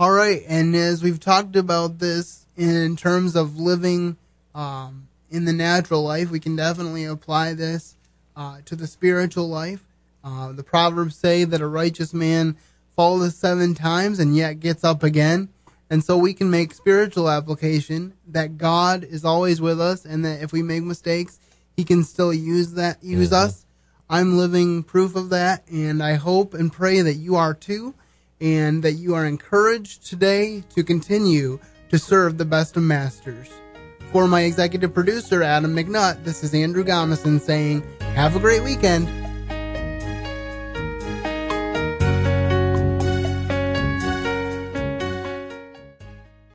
All 0.00 0.12
right, 0.12 0.42
and 0.46 0.74
as 0.76 1.02
we've 1.02 1.20
talked 1.20 1.56
about 1.56 1.98
this 1.98 2.46
in 2.56 2.96
terms 2.96 3.36
of 3.36 3.58
living 3.58 4.16
um, 4.54 5.08
in 5.30 5.44
the 5.44 5.52
natural 5.52 6.02
life, 6.02 6.30
we 6.30 6.40
can 6.40 6.56
definitely 6.56 7.04
apply 7.04 7.54
this 7.54 7.96
uh, 8.36 8.58
to 8.64 8.76
the 8.76 8.86
spiritual 8.86 9.48
life. 9.48 9.84
Uh, 10.24 10.52
the 10.52 10.62
Proverbs 10.62 11.16
say 11.16 11.44
that 11.44 11.60
a 11.60 11.66
righteous 11.66 12.12
man 12.12 12.56
falls 12.96 13.36
seven 13.36 13.74
times 13.74 14.18
and 14.18 14.36
yet 14.36 14.60
gets 14.60 14.84
up 14.84 15.02
again. 15.02 15.48
And 15.90 16.04
so 16.04 16.18
we 16.18 16.34
can 16.34 16.50
make 16.50 16.74
spiritual 16.74 17.30
application 17.30 18.14
that 18.26 18.58
God 18.58 19.04
is 19.04 19.24
always 19.24 19.60
with 19.60 19.80
us 19.80 20.04
and 20.04 20.24
that 20.24 20.42
if 20.42 20.52
we 20.52 20.62
make 20.62 20.82
mistakes, 20.82 21.38
he 21.76 21.84
can 21.84 22.04
still 22.04 22.34
use 22.34 22.72
that 22.74 23.02
use 23.02 23.32
us. 23.32 23.64
I'm 24.10 24.36
living 24.36 24.82
proof 24.82 25.16
of 25.16 25.30
that 25.30 25.68
and 25.70 26.02
I 26.02 26.14
hope 26.14 26.54
and 26.54 26.72
pray 26.72 27.00
that 27.00 27.14
you 27.14 27.36
are 27.36 27.54
too 27.54 27.94
and 28.40 28.82
that 28.82 28.92
you 28.92 29.14
are 29.14 29.26
encouraged 29.26 30.06
today 30.06 30.64
to 30.74 30.82
continue 30.82 31.58
to 31.90 31.98
serve 31.98 32.36
the 32.36 32.44
best 32.44 32.76
of 32.76 32.82
masters. 32.82 33.48
For 34.12 34.26
my 34.26 34.42
executive 34.42 34.94
producer 34.94 35.42
Adam 35.42 35.74
McNutt, 35.76 36.24
this 36.24 36.42
is 36.42 36.54
Andrew 36.54 36.82
Gomison 36.82 37.38
saying, 37.38 37.82
"Have 38.14 38.36
a 38.36 38.40
great 38.40 38.62
weekend." 38.62 39.27